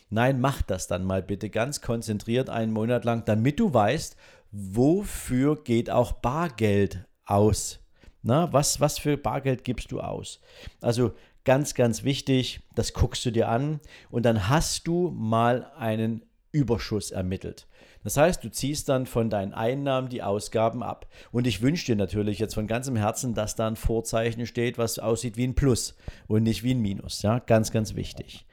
Nein, 0.10 0.42
mach 0.42 0.62
das 0.62 0.88
dann 0.88 1.06
mal 1.06 1.24
bitte 1.24 1.50
ganz 1.50 1.80
konzentriert 1.80 2.50
einen 2.50 2.74
Monat 2.74 3.06
lang, 3.06 3.24
damit 3.24 3.58
du 3.62 3.74
weißt, 3.74 4.18
wofür 4.52 5.64
geht 5.64 5.90
auch 5.90 6.12
Bargeld 6.12 7.06
aus. 7.26 7.80
Na, 8.22 8.52
was, 8.52 8.82
was 8.82 9.00
für 9.00 9.16
Bargeld 9.16 9.64
gibst 9.64 9.94
du 9.94 10.02
aus? 10.02 10.42
Also 10.82 11.14
ganz, 11.46 11.74
ganz 11.74 12.04
wichtig, 12.04 12.60
das 12.76 12.92
guckst 12.92 13.26
du 13.26 13.32
dir 13.32 13.48
an 13.48 13.80
und 14.10 14.24
dann 14.24 14.50
hast 14.50 14.88
du 14.88 15.10
mal 15.12 15.72
einen 15.78 16.26
Überschuss 16.52 17.12
ermittelt. 17.12 17.66
Das 18.04 18.18
heißt, 18.18 18.44
du 18.44 18.50
ziehst 18.50 18.90
dann 18.90 19.06
von 19.06 19.30
deinen 19.30 19.54
Einnahmen 19.54 20.10
die 20.10 20.24
Ausgaben 20.24 20.84
ab. 20.84 21.08
Und 21.32 21.46
ich 21.48 21.62
wünsche 21.62 21.86
dir 21.86 21.96
natürlich 21.96 22.40
jetzt 22.40 22.56
von 22.56 22.68
ganzem 22.68 22.96
Herzen, 22.96 23.34
dass 23.34 23.56
da 23.56 23.68
ein 23.68 23.76
Vorzeichen 23.76 24.46
steht, 24.48 24.78
was 24.78 25.00
aussieht 25.00 25.38
wie 25.38 25.48
ein 25.48 25.56
Plus 25.56 25.96
und 26.28 26.44
nicht 26.44 26.64
wie 26.64 26.74
ein 26.74 26.82
Minus. 26.82 27.22
Ja, 27.22 27.40
ganz, 27.40 27.72
ganz 27.72 27.96
wichtig. 27.96 28.46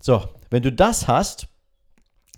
So, 0.00 0.28
wenn 0.50 0.62
du 0.62 0.72
das 0.72 1.08
hast, 1.08 1.48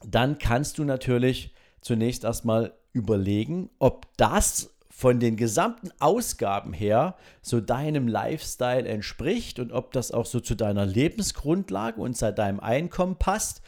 dann 0.06 0.38
kannst 0.38 0.78
du 0.78 0.84
natürlich 0.84 1.54
zunächst 1.80 2.24
erstmal 2.24 2.74
überlegen, 2.92 3.70
ob 3.78 4.06
das 4.16 4.74
von 4.90 5.20
den 5.20 5.36
gesamten 5.36 5.90
Ausgaben 6.00 6.72
her 6.72 7.14
so 7.40 7.60
deinem 7.60 8.08
Lifestyle 8.08 8.88
entspricht 8.88 9.60
und 9.60 9.70
ob 9.70 9.92
das 9.92 10.10
auch 10.10 10.26
so 10.26 10.40
zu 10.40 10.56
deiner 10.56 10.86
Lebensgrundlage 10.86 12.00
und 12.00 12.16
zu 12.16 12.32
deinem 12.32 12.58
Einkommen 12.58 13.16
passt 13.16 13.62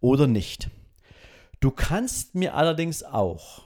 oder 0.00 0.26
nicht. 0.26 0.68
Du 1.64 1.70
kannst 1.70 2.34
mir 2.34 2.56
allerdings 2.56 3.02
auch 3.02 3.62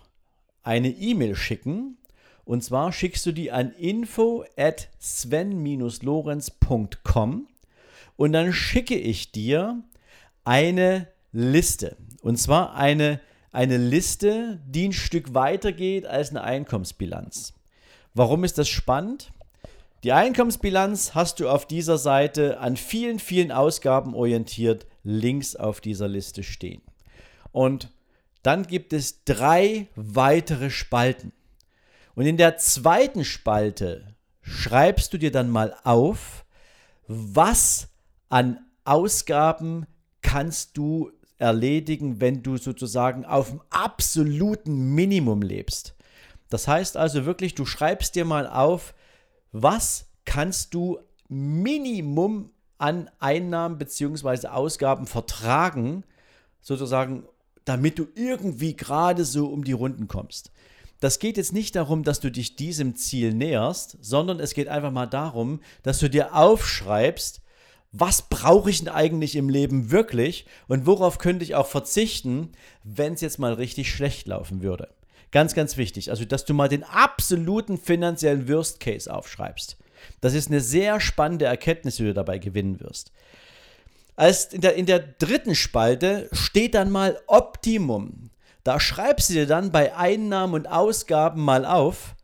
eine 0.62 0.88
E-Mail 0.88 1.34
schicken 1.34 1.96
und 2.44 2.62
zwar 2.62 2.92
schickst 2.92 3.26
du 3.26 3.32
die 3.32 3.50
an 3.50 3.72
info 3.72 4.44
at 4.56 4.87
sven-lorenz.com 5.00 7.48
und 8.16 8.32
dann 8.32 8.52
schicke 8.52 8.94
ich 8.94 9.32
dir 9.32 9.82
eine 10.44 11.08
Liste. 11.32 11.96
Und 12.22 12.37
zwar 12.37 12.76
eine, 12.76 13.18
eine 13.50 13.78
Liste, 13.78 14.61
die 14.64 14.90
ein 14.90 14.92
Stück 14.92 15.34
weiter 15.34 15.72
geht 15.72 16.06
als 16.06 16.30
eine 16.30 16.44
Einkommensbilanz. 16.44 17.52
Warum 18.14 18.44
ist 18.44 18.58
das 18.58 18.68
spannend? 18.68 19.32
Die 20.04 20.12
Einkommensbilanz 20.12 21.16
hast 21.16 21.40
du 21.40 21.48
auf 21.48 21.66
dieser 21.66 21.98
Seite 21.98 22.61
an 22.61 22.76
vielen, 22.76 23.18
vielen 23.18 23.50
Ausgaben 23.50 24.14
orientiert 24.14 24.87
links 25.02 25.56
auf 25.56 25.80
dieser 25.80 26.06
Liste 26.06 26.44
stehen. 26.44 26.80
Und 27.52 27.90
dann 28.42 28.66
gibt 28.66 28.92
es 28.92 29.24
drei 29.24 29.88
weitere 29.94 30.70
Spalten. 30.70 31.32
Und 32.14 32.26
in 32.26 32.37
der 32.37 32.56
zweiten 32.56 33.24
Spalte 33.24 34.14
schreibst 34.42 35.12
du 35.12 35.18
dir 35.18 35.30
dann 35.30 35.50
mal 35.50 35.76
auf, 35.84 36.44
was 37.06 37.88
an 38.28 38.58
Ausgaben 38.84 39.87
kannst 40.22 40.76
du 40.76 41.11
erledigen, 41.38 42.20
wenn 42.20 42.42
du 42.42 42.56
sozusagen 42.56 43.24
auf 43.24 43.50
dem 43.50 43.62
absoluten 43.70 44.94
Minimum 44.94 45.42
lebst. 45.42 45.94
Das 46.50 46.66
heißt 46.66 46.96
also 46.96 47.26
wirklich, 47.26 47.54
du 47.54 47.64
schreibst 47.64 48.14
dir 48.14 48.24
mal 48.24 48.46
auf, 48.46 48.94
was 49.52 50.06
kannst 50.24 50.74
du 50.74 50.98
Minimum 51.28 52.50
an 52.78 53.11
Einnahmen 53.18 53.78
bzw. 53.78 54.48
Ausgaben 54.48 55.06
vertragen, 55.06 56.04
sozusagen, 56.61 57.24
damit 57.68 57.98
du 57.98 58.07
irgendwie 58.14 58.74
gerade 58.74 59.24
so 59.24 59.46
um 59.46 59.62
die 59.62 59.72
Runden 59.72 60.09
kommst. 60.09 60.50
Das 61.00 61.18
geht 61.18 61.37
jetzt 61.37 61.52
nicht 61.52 61.76
darum, 61.76 62.02
dass 62.02 62.18
du 62.18 62.31
dich 62.31 62.57
diesem 62.57 62.96
Ziel 62.96 63.35
näherst, 63.35 63.98
sondern 64.00 64.40
es 64.40 64.54
geht 64.54 64.68
einfach 64.68 64.90
mal 64.90 65.07
darum, 65.07 65.61
dass 65.83 65.98
du 65.98 66.09
dir 66.09 66.35
aufschreibst, 66.35 67.40
was 67.92 68.22
brauche 68.22 68.70
ich 68.70 68.78
denn 68.78 68.88
eigentlich 68.88 69.37
im 69.37 69.48
Leben 69.48 69.90
wirklich 69.90 70.46
und 70.66 70.87
worauf 70.87 71.18
könnte 71.18 71.44
ich 71.44 71.54
auch 71.54 71.66
verzichten, 71.66 72.50
wenn 72.85 73.14
es 73.14 73.20
jetzt 73.20 73.38
mal 73.38 73.52
richtig 73.52 73.92
schlecht 73.92 74.26
laufen 74.26 74.62
würde. 74.62 74.88
Ganz, 75.31 75.54
ganz 75.54 75.76
wichtig. 75.76 76.11
Also, 76.11 76.24
dass 76.24 76.44
du 76.44 76.54
mal 76.54 76.68
den 76.68 76.85
absoluten 76.85 77.76
finanziellen 77.76 78.48
Worst 78.48 78.81
Case 78.81 79.12
aufschreibst. 79.12 79.76
Das 80.20 80.35
ist 80.35 80.48
eine 80.48 80.61
sehr 80.61 81.00
spannende 81.00 81.44
Erkenntnis, 81.44 81.96
die 81.96 82.04
du 82.04 82.14
dabei 82.14 82.38
gewinnen 82.38 82.81
wirst. 82.81 83.12
Als 84.18 84.46
in, 84.46 84.62
der, 84.62 84.74
in 84.74 84.87
der 84.87 84.98
dritten 84.98 85.54
Spalte 85.54 86.28
steht 86.33 86.74
dann 86.74 86.90
mal 86.90 87.20
Optimum. 87.28 88.31
Da 88.64 88.81
schreibst 88.81 89.28
du 89.31 89.35
dir 89.35 89.46
dann 89.46 89.70
bei 89.70 89.94
Einnahmen 89.94 90.54
und 90.54 90.66
Ausgaben 90.68 91.40
mal 91.40 91.64
auf, 91.64 92.16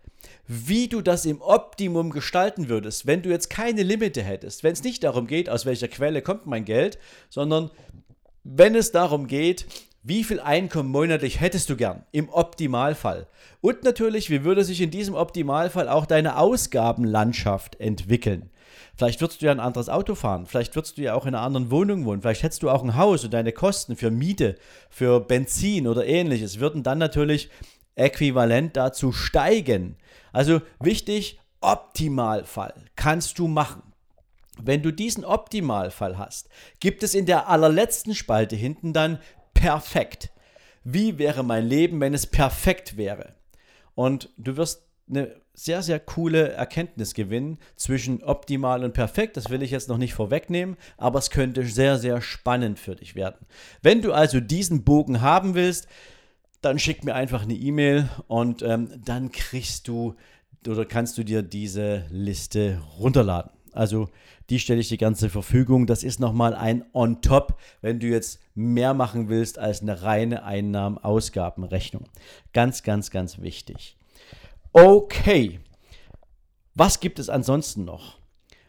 wie 0.49 0.89
du 0.89 1.03
das 1.03 1.25
im 1.25 1.41
Optimum 1.41 2.11
gestalten 2.11 2.69
würdest, 2.69 3.07
wenn 3.07 3.23
du 3.23 3.31
jetzt 3.31 3.49
keine 3.49 3.85
Limite 3.85 4.25
hättest. 4.25 4.65
Wenn 4.65 4.73
es 4.73 4.83
nicht 4.83 5.05
darum 5.05 5.29
geht, 5.29 5.49
aus 5.49 5.67
welcher 5.67 5.87
Quelle 5.87 6.21
kommt 6.21 6.47
mein 6.47 6.65
Geld, 6.65 6.99
sondern 7.31 7.71
wenn 8.43 8.75
es 8.75 8.91
darum 8.91 9.29
geht, 9.29 9.65
wie 10.03 10.25
viel 10.25 10.41
Einkommen 10.41 10.91
monatlich 10.91 11.41
hättest 11.41 11.71
du 11.71 11.77
gern 11.77 12.05
im 12.11 12.29
Optimalfall? 12.29 13.29
Und 13.61 13.85
natürlich, 13.85 14.31
wie 14.31 14.43
würde 14.43 14.65
sich 14.65 14.81
in 14.81 14.91
diesem 14.91 15.15
Optimalfall 15.15 15.89
auch 15.89 16.07
deine 16.07 16.39
Ausgabenlandschaft 16.39 17.79
entwickeln? 17.79 18.51
Vielleicht 18.97 19.21
würdest 19.21 19.43
du 19.43 19.47
ja 19.47 19.53
ein 19.53 19.61
anderes 19.61 19.89
Auto 19.89 20.15
fahren, 20.15 20.47
vielleicht 20.47 20.75
würdest 20.77 20.99
du 20.99 21.03
ja 21.03 21.15
auch 21.15 21.27
in 21.27 21.35
einer 21.35 21.45
anderen 21.45 21.71
Wohnung 21.71 22.05
wohnen, 22.05 22.23
vielleicht 22.23 22.45
hättest 22.45 22.63
du 22.63 22.71
auch 22.71 22.83
ein 22.83 22.97
Haus 22.97 23.25
und 23.25 23.35
deine 23.35 23.53
Kosten 23.53 23.97
für 23.97 24.11
Miete, 24.11 24.57
für 24.89 25.21
Benzin 25.21 25.89
oder 25.89 26.07
ähnliches 26.07 26.61
würden 26.61 26.83
dann 26.85 26.99
natürlich 26.99 27.51
äquivalent 27.97 28.77
dazu 28.77 29.13
steigen. 29.13 29.97
Also 30.33 30.61
wichtig, 30.81 31.41
Optimalfall 31.61 32.75
kannst 32.95 33.39
du 33.39 33.49
machen. 33.49 33.83
Wenn 34.63 34.83
du 34.83 34.93
diesen 34.93 35.25
Optimalfall 35.25 36.17
hast, 36.17 36.49
gibt 36.79 37.03
es 37.03 37.15
in 37.15 37.27
der 37.27 37.49
allerletzten 37.49 38.15
Spalte 38.15 38.55
hinten 38.55 38.93
dann 38.93 39.19
perfekt. 39.55 40.31
Wie 40.85 41.19
wäre 41.19 41.43
mein 41.43 41.67
Leben, 41.67 42.01
wenn 42.01 42.15
es 42.15 42.27
perfekt 42.27 42.97
wäre? 42.97 43.35
Und 43.95 44.29
du 44.37 44.57
wirst 44.57 44.83
eine 45.09 45.35
sehr, 45.55 45.83
sehr 45.83 46.01
coole 46.01 46.51
Erkenntnis 46.53 47.15
gewinnen 47.15 47.59
zwischen 47.77 48.23
optimal 48.23 48.85
und 48.85 48.93
perfekt. 48.93 49.37
Das 49.37 49.51
will 49.51 49.63
ich 49.63 49.71
jetzt 49.71 49.89
noch 49.89 49.99
nicht 49.99 50.15
vorwegnehmen, 50.15 50.77
aber 50.97 51.19
es 51.21 51.31
könnte 51.31 51.65
sehr, 51.65 51.99
sehr 51.99 52.21
spannend 52.21 52.79
für 52.79 52.97
dich 52.97 53.15
werden. 53.15 53.47
Wenn 53.81 54.03
du 54.03 54.13
also 54.13 54.41
diesen 54.41 54.85
Bogen 54.85 55.21
haben 55.21 55.55
willst, 55.55 55.87
dann 56.61 56.79
schick 56.79 57.05
mir 57.05 57.15
einfach 57.15 57.43
eine 57.43 57.55
E-Mail 57.55 58.09
und 58.27 58.63
ähm, 58.63 58.89
dann 59.05 59.31
kriegst 59.31 59.87
du 59.87 60.15
oder 60.67 60.85
kannst 60.85 61.19
du 61.19 61.25
dir 61.25 61.43
diese 61.43 62.05
Liste 62.11 62.81
runterladen. 62.99 63.51
Also 63.73 64.09
die 64.51 64.59
stelle 64.59 64.81
ich 64.81 64.89
dir 64.89 64.99
ganz 64.99 65.21
zur 65.21 65.31
Verfügung. 65.31 65.87
Das 65.87 66.05
ist 66.05 66.21
nochmal 66.21 66.55
ein 66.55 66.85
On-Top, 66.93 67.59
wenn 67.81 68.01
du 68.01 68.07
jetzt 68.07 68.41
mehr 68.55 68.95
machen 68.95 69.29
willst 69.29 69.59
als 69.59 69.83
eine 69.83 70.03
reine 70.03 70.45
Einnahmen-Ausgabenrechnung. 70.45 72.05
Ganz, 72.53 72.83
ganz, 72.83 73.11
ganz 73.11 73.41
wichtig. 73.41 73.97
Okay, 74.77 75.61
was 76.75 76.99
gibt 76.99 77.21
es 77.21 77.29
ansonsten 77.29 77.85
noch? 77.85 78.19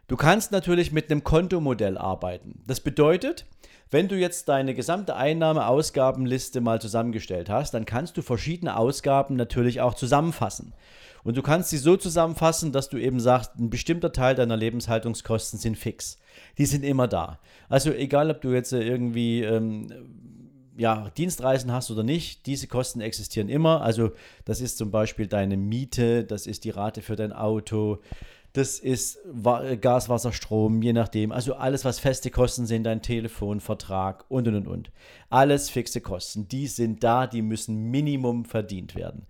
Du 0.05 0.15
kannst 0.15 0.51
natürlich 0.51 0.91
mit 0.91 1.09
einem 1.09 1.23
Kontomodell 1.23 1.97
arbeiten. 1.97 2.61
Das 2.67 2.79
bedeutet, 2.79 3.47
wenn 3.89 4.07
du 4.07 4.15
jetzt 4.15 4.47
deine 4.47 4.75
gesamte 4.75 5.15
Einnahme-Ausgabenliste 5.15 6.61
mal 6.61 6.79
zusammengestellt 6.79 7.49
hast, 7.49 7.73
dann 7.73 7.85
kannst 7.85 8.17
du 8.17 8.21
verschiedene 8.21 8.77
Ausgaben 8.77 9.35
natürlich 9.35 9.81
auch 9.81 9.95
zusammenfassen. 9.95 10.75
Und 11.23 11.37
du 11.37 11.41
kannst 11.41 11.71
sie 11.71 11.79
so 11.79 11.97
zusammenfassen, 11.97 12.71
dass 12.71 12.87
du 12.89 12.97
eben 12.97 13.19
sagst, 13.19 13.55
ein 13.57 13.71
bestimmter 13.71 14.11
Teil 14.11 14.35
deiner 14.35 14.57
Lebenshaltungskosten 14.57 15.57
sind 15.57 15.75
fix. 15.75 16.19
Die 16.59 16.67
sind 16.67 16.83
immer 16.83 17.07
da. 17.07 17.39
Also 17.67 17.91
egal, 17.91 18.29
ob 18.29 18.41
du 18.41 18.53
jetzt 18.53 18.73
irgendwie 18.73 19.41
ähm, 19.41 19.87
ja, 20.77 21.09
Dienstreisen 21.17 21.71
hast 21.71 21.91
oder 21.91 22.03
nicht, 22.03 22.45
diese 22.45 22.67
Kosten 22.67 23.01
existieren 23.01 23.49
immer. 23.49 23.81
Also 23.81 24.11
das 24.43 24.61
ist 24.61 24.77
zum 24.77 24.91
Beispiel 24.91 25.27
deine 25.27 25.57
Miete, 25.57 26.23
das 26.23 26.47
ist 26.47 26.63
die 26.63 26.69
Rate 26.69 27.01
für 27.01 27.15
dein 27.15 27.33
Auto, 27.33 27.99
das 28.55 28.79
ist 28.79 29.19
Gas, 29.81 30.07
Wasser, 30.07 30.31
Strom, 30.31 30.81
je 30.81 30.93
nachdem. 30.93 31.33
Also 31.33 31.55
alles, 31.55 31.83
was 31.83 31.99
feste 31.99 32.31
Kosten 32.31 32.65
sind, 32.65 32.83
dein 32.83 33.01
Telefon, 33.01 33.59
Vertrag 33.59 34.23
und 34.29 34.47
und 34.47 34.55
und 34.55 34.67
und. 34.67 34.91
Alles 35.29 35.69
fixe 35.69 35.99
Kosten, 35.99 36.47
die 36.47 36.67
sind 36.67 37.03
da, 37.03 37.27
die 37.27 37.41
müssen 37.41 37.91
Minimum 37.91 38.45
verdient 38.45 38.95
werden. 38.95 39.25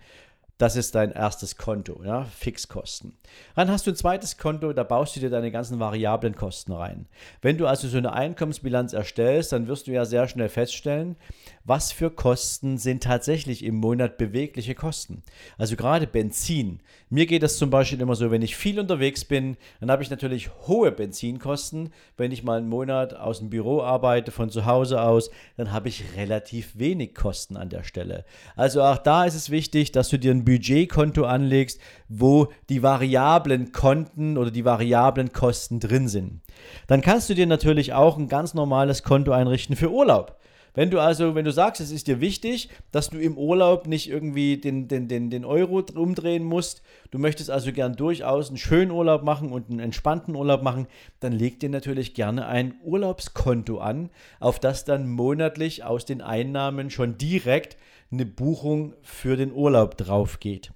Das 0.57 0.77
ist 0.77 0.95
dein 0.95 1.11
erstes 1.11 1.57
Konto, 1.57 2.01
ja, 2.05 2.23
Fixkosten. 2.23 3.17
Dann 3.55 3.69
hast 3.69 3.87
du 3.87 3.91
ein 3.91 3.97
zweites 3.97 4.37
Konto, 4.37 4.71
da 4.71 4.83
baust 4.83 5.13
du 5.15 5.19
dir 5.19 5.29
deine 5.29 5.51
ganzen 5.51 5.81
variablen 5.81 6.33
Kosten 6.33 6.71
rein. 6.71 7.07
Wenn 7.41 7.57
du 7.57 7.67
also 7.67 7.89
so 7.89 7.97
eine 7.97 8.13
Einkommensbilanz 8.13 8.93
erstellst, 8.93 9.51
dann 9.51 9.67
wirst 9.67 9.87
du 9.87 9.91
ja 9.91 10.05
sehr 10.05 10.29
schnell 10.29 10.47
feststellen, 10.47 11.17
was 11.65 11.91
für 11.91 12.09
Kosten 12.09 12.77
sind 12.77 13.03
tatsächlich 13.03 13.65
im 13.65 13.75
Monat 13.75 14.17
bewegliche 14.17 14.75
Kosten. 14.75 15.23
Also 15.57 15.75
gerade 15.75 16.07
Benzin. 16.07 16.79
Mir 17.09 17.25
geht 17.25 17.43
das 17.43 17.57
zum 17.57 17.69
Beispiel 17.69 17.99
immer 17.99 18.15
so, 18.15 18.31
wenn 18.31 18.41
ich 18.41 18.55
viel 18.55 18.79
unterwegs 18.79 19.25
bin, 19.25 19.57
dann 19.81 19.91
habe 19.91 20.03
ich 20.03 20.09
natürlich 20.09 20.51
hohe 20.67 20.91
Benzinkosten. 20.93 21.91
Wenn 22.15 22.31
ich 22.31 22.43
mal 22.43 22.59
einen 22.59 22.69
Monat 22.69 23.13
aus 23.13 23.39
dem 23.39 23.49
Büro 23.49 23.81
arbeite, 23.81 24.31
von 24.31 24.49
zu 24.49 24.65
Hause 24.65 25.01
aus, 25.01 25.29
dann 25.57 25.73
habe 25.73 25.89
ich 25.89 26.15
relativ 26.15 26.77
wenig 26.77 27.13
Kosten 27.13 27.57
an 27.57 27.69
der 27.69 27.83
Stelle. 27.83 28.23
Also 28.55 28.81
auch 28.81 28.97
da 28.97 29.25
ist 29.25 29.35
es 29.35 29.49
wichtig, 29.49 29.91
dass 29.91 30.07
du 30.07 30.17
dir 30.17 30.31
ein 30.31 30.44
Budgetkonto 30.45 31.25
anlegst, 31.25 31.81
wo 32.07 32.47
die 32.69 32.83
variablen 32.83 33.71
Konten 33.71 34.37
oder 34.37 34.51
die 34.51 34.63
variablen 34.65 35.33
Kosten 35.33 35.79
drin 35.79 36.07
sind. 36.07 36.41
Dann 36.87 37.01
kannst 37.01 37.29
du 37.29 37.33
dir 37.33 37.47
natürlich 37.47 37.93
auch 37.93 38.17
ein 38.17 38.27
ganz 38.27 38.53
normales 38.53 39.03
Konto 39.03 39.31
einrichten 39.31 39.75
für 39.75 39.91
Urlaub. 39.91 40.39
Wenn 40.75 40.91
du 40.91 40.99
also, 40.99 41.35
wenn 41.35 41.45
du 41.45 41.53
sagst, 41.53 41.79
es 41.79 41.89
ist 41.89 42.07
dir 42.07 42.19
wichtig, 42.19 42.69
dass 42.91 43.09
du 43.09 43.17
im 43.17 43.37
Urlaub 43.37 43.87
nicht 43.87 44.09
irgendwie 44.09 44.57
den, 44.57 44.89
den, 44.89 45.07
den, 45.07 45.29
den 45.29 45.45
Euro 45.45 45.81
umdrehen 45.95 46.43
musst, 46.43 46.81
du 47.11 47.17
möchtest 47.17 47.49
also 47.49 47.71
gern 47.71 47.95
durchaus 47.95 48.49
einen 48.49 48.57
schönen 48.57 48.91
Urlaub 48.91 49.23
machen 49.23 49.53
und 49.53 49.69
einen 49.69 49.79
entspannten 49.79 50.35
Urlaub 50.35 50.63
machen, 50.63 50.87
dann 51.21 51.31
leg 51.31 51.61
dir 51.61 51.69
natürlich 51.69 52.13
gerne 52.13 52.47
ein 52.47 52.75
Urlaubskonto 52.83 53.77
an, 53.77 54.09
auf 54.41 54.59
das 54.59 54.83
dann 54.83 55.09
monatlich 55.09 55.85
aus 55.85 56.03
den 56.03 56.21
Einnahmen 56.21 56.89
schon 56.89 57.17
direkt 57.17 57.77
eine 58.11 58.25
Buchung 58.25 58.93
für 59.01 59.37
den 59.37 59.53
Urlaub 59.53 59.97
drauf 59.97 60.39
geht. 60.39 60.71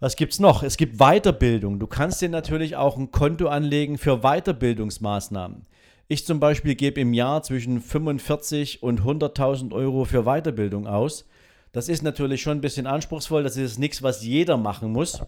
Was 0.00 0.16
gibt 0.16 0.32
es 0.34 0.40
noch? 0.40 0.62
Es 0.62 0.76
gibt 0.76 0.98
Weiterbildung. 0.98 1.78
Du 1.78 1.86
kannst 1.86 2.20
dir 2.20 2.28
natürlich 2.28 2.76
auch 2.76 2.96
ein 2.96 3.10
Konto 3.10 3.48
anlegen 3.48 3.96
für 3.96 4.18
Weiterbildungsmaßnahmen. 4.18 5.66
Ich 6.08 6.26
zum 6.26 6.40
Beispiel 6.40 6.74
gebe 6.74 7.00
im 7.00 7.14
Jahr 7.14 7.42
zwischen 7.42 7.80
45 7.80 8.82
und 8.82 9.02
100.000 9.02 9.72
Euro 9.72 10.04
für 10.04 10.24
Weiterbildung 10.24 10.86
aus. 10.86 11.26
Das 11.72 11.88
ist 11.88 12.02
natürlich 12.02 12.42
schon 12.42 12.58
ein 12.58 12.60
bisschen 12.60 12.86
anspruchsvoll. 12.86 13.42
Das 13.42 13.56
ist 13.56 13.78
nichts, 13.78 14.02
was 14.02 14.22
jeder 14.22 14.56
machen 14.56 14.92
muss. 14.92 15.22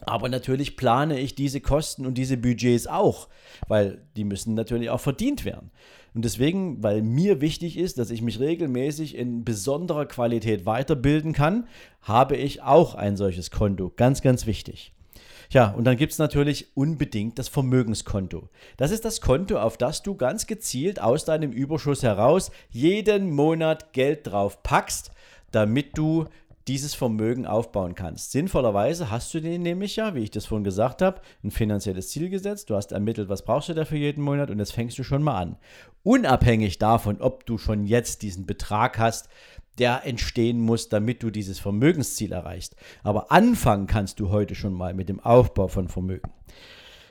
Aber 0.00 0.28
natürlich 0.28 0.76
plane 0.76 1.18
ich 1.18 1.34
diese 1.34 1.60
Kosten 1.60 2.06
und 2.06 2.14
diese 2.14 2.36
Budgets 2.36 2.86
auch, 2.86 3.28
weil 3.68 4.02
die 4.16 4.24
müssen 4.24 4.54
natürlich 4.54 4.88
auch 4.88 5.00
verdient 5.00 5.44
werden. 5.44 5.70
Und 6.16 6.24
deswegen, 6.24 6.82
weil 6.82 7.02
mir 7.02 7.42
wichtig 7.42 7.76
ist, 7.76 7.98
dass 7.98 8.08
ich 8.08 8.22
mich 8.22 8.40
regelmäßig 8.40 9.16
in 9.16 9.44
besonderer 9.44 10.06
Qualität 10.06 10.64
weiterbilden 10.64 11.34
kann, 11.34 11.68
habe 12.00 12.38
ich 12.38 12.62
auch 12.62 12.94
ein 12.94 13.18
solches 13.18 13.50
Konto. 13.50 13.92
Ganz, 13.94 14.22
ganz 14.22 14.46
wichtig. 14.46 14.94
Ja, 15.50 15.72
und 15.72 15.84
dann 15.84 15.98
gibt 15.98 16.12
es 16.12 16.18
natürlich 16.18 16.74
unbedingt 16.74 17.38
das 17.38 17.48
Vermögenskonto. 17.48 18.48
Das 18.78 18.92
ist 18.92 19.04
das 19.04 19.20
Konto, 19.20 19.58
auf 19.58 19.76
das 19.76 20.02
du 20.02 20.14
ganz 20.14 20.46
gezielt 20.46 21.02
aus 21.02 21.26
deinem 21.26 21.52
Überschuss 21.52 22.02
heraus 22.02 22.50
jeden 22.70 23.30
Monat 23.30 23.92
Geld 23.92 24.26
drauf 24.26 24.62
packst, 24.62 25.10
damit 25.50 25.98
du 25.98 26.24
dieses 26.68 26.94
Vermögen 26.94 27.46
aufbauen 27.46 27.94
kannst. 27.94 28.32
Sinnvollerweise 28.32 29.10
hast 29.10 29.32
du 29.32 29.40
den 29.40 29.62
nämlich 29.62 29.96
ja, 29.96 30.14
wie 30.14 30.20
ich 30.20 30.30
das 30.30 30.46
vorhin 30.46 30.64
gesagt 30.64 31.00
habe, 31.00 31.20
ein 31.44 31.50
finanzielles 31.50 32.08
Ziel 32.08 32.28
gesetzt. 32.28 32.70
Du 32.70 32.74
hast 32.74 32.92
ermittelt, 32.92 33.28
was 33.28 33.44
brauchst 33.44 33.68
du 33.68 33.74
dafür 33.74 33.98
jeden 33.98 34.22
Monat 34.22 34.50
und 34.50 34.58
jetzt 34.58 34.72
fängst 34.72 34.98
du 34.98 35.04
schon 35.04 35.22
mal 35.22 35.40
an. 35.40 35.56
Unabhängig 36.02 36.78
davon, 36.78 37.20
ob 37.20 37.46
du 37.46 37.58
schon 37.58 37.86
jetzt 37.86 38.22
diesen 38.22 38.46
Betrag 38.46 38.98
hast, 38.98 39.28
der 39.78 40.06
entstehen 40.06 40.58
muss, 40.58 40.88
damit 40.88 41.22
du 41.22 41.30
dieses 41.30 41.58
Vermögensziel 41.58 42.32
erreichst. 42.32 42.76
Aber 43.02 43.30
anfangen 43.30 43.86
kannst 43.86 44.20
du 44.20 44.30
heute 44.30 44.54
schon 44.54 44.72
mal 44.72 44.94
mit 44.94 45.08
dem 45.08 45.20
Aufbau 45.20 45.68
von 45.68 45.88
Vermögen. 45.88 46.32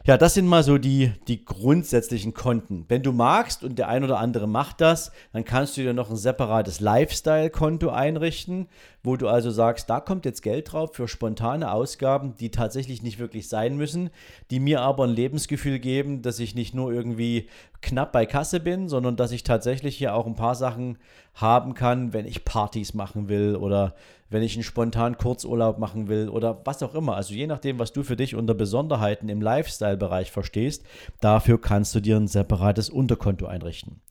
Ja, 0.08 0.18
das 0.18 0.36
sind 0.36 0.46
mal 0.46 0.62
so 0.62 0.78
die, 0.78 1.13
die 1.28 1.44
grundsätzlichen 1.44 2.36
Konten. 2.36 2.86
Wenn 2.89 3.02
du 3.02 3.12
magst 3.12 3.63
und 3.63 3.80
der 3.80 3.88
ein 3.88 4.04
oder 4.04 4.20
andere 4.20 4.48
macht 4.48 4.80
das, 4.80 5.12
dann 5.34 5.46
kannst 5.46 5.78
du 5.78 5.82
dir 5.82 5.96
noch 5.96 6.12
ein 6.12 6.15
separates 6.15 6.80
Lifestyle-Konto 6.80 7.89
einrichten, 7.89 8.68
wo 9.02 9.18
du 9.18 9.28
also 9.28 9.50
sagst, 9.50 9.89
da 9.89 10.00
kommt 10.00 10.26
jetzt 10.26 10.44
Geld 10.44 10.72
drauf 10.72 10.91
für 10.94 11.08
spontane 11.08 11.72
Ausgaben, 11.72 12.36
die 12.36 12.52
tatsächlich 12.52 13.02
nicht 13.02 13.18
wirklich 13.18 13.50
sein 13.50 13.78
müssen, 13.78 14.12
die 14.52 14.60
mir 14.60 14.82
aber 14.82 15.06
ein 15.06 15.10
Lebensgefühl 15.10 15.80
geben, 15.80 16.22
dass 16.22 16.38
ich 16.38 16.54
nicht 16.54 16.76
nur 16.76 16.94
irgendwie 16.94 17.50
knapp 17.82 18.12
bei 18.12 18.28
Kasse 18.28 18.60
bin, 18.60 18.89
sondern 18.89 19.15
dass 19.15 19.32
ich 19.32 19.41
tatsächlich 19.41 19.98
hier 19.98 20.13
auch 20.13 20.28
ein 20.28 20.36
paar 20.36 20.54
Sachen 20.54 21.00
haben 21.34 21.74
kann, 21.74 22.13
wenn 22.13 22.28
ich 22.28 22.46
Partys 22.46 22.94
machen 22.94 23.28
will 23.28 23.56
oder 23.56 23.96
wenn 24.36 24.43
ich 24.43 24.56
einen 24.56 24.63
spontanen 24.63 25.17
Kurzurlaub 25.17 25.80
machen 25.80 26.10
will 26.10 26.28
oder 26.28 26.60
was 26.65 26.84
auch 26.84 26.93
immer. 26.93 27.15
Also 27.15 27.34
je 27.34 27.48
nachdem, 27.48 27.80
was 27.80 27.93
du 27.93 28.04
für 28.04 28.17
dich 28.17 28.36
unter 28.36 28.54
Besonderheiten 28.54 29.30
im 29.30 29.41
Lifestyle-Bereich 29.41 30.30
verstehst, 30.30 30.84
dafür 31.21 31.62
kannst 31.62 31.95
du 31.95 32.02
dir 32.02 32.17
ein 32.17 32.28
separates 32.28 32.89
Unterkonto 32.89 33.45
einrichten. 33.45 34.02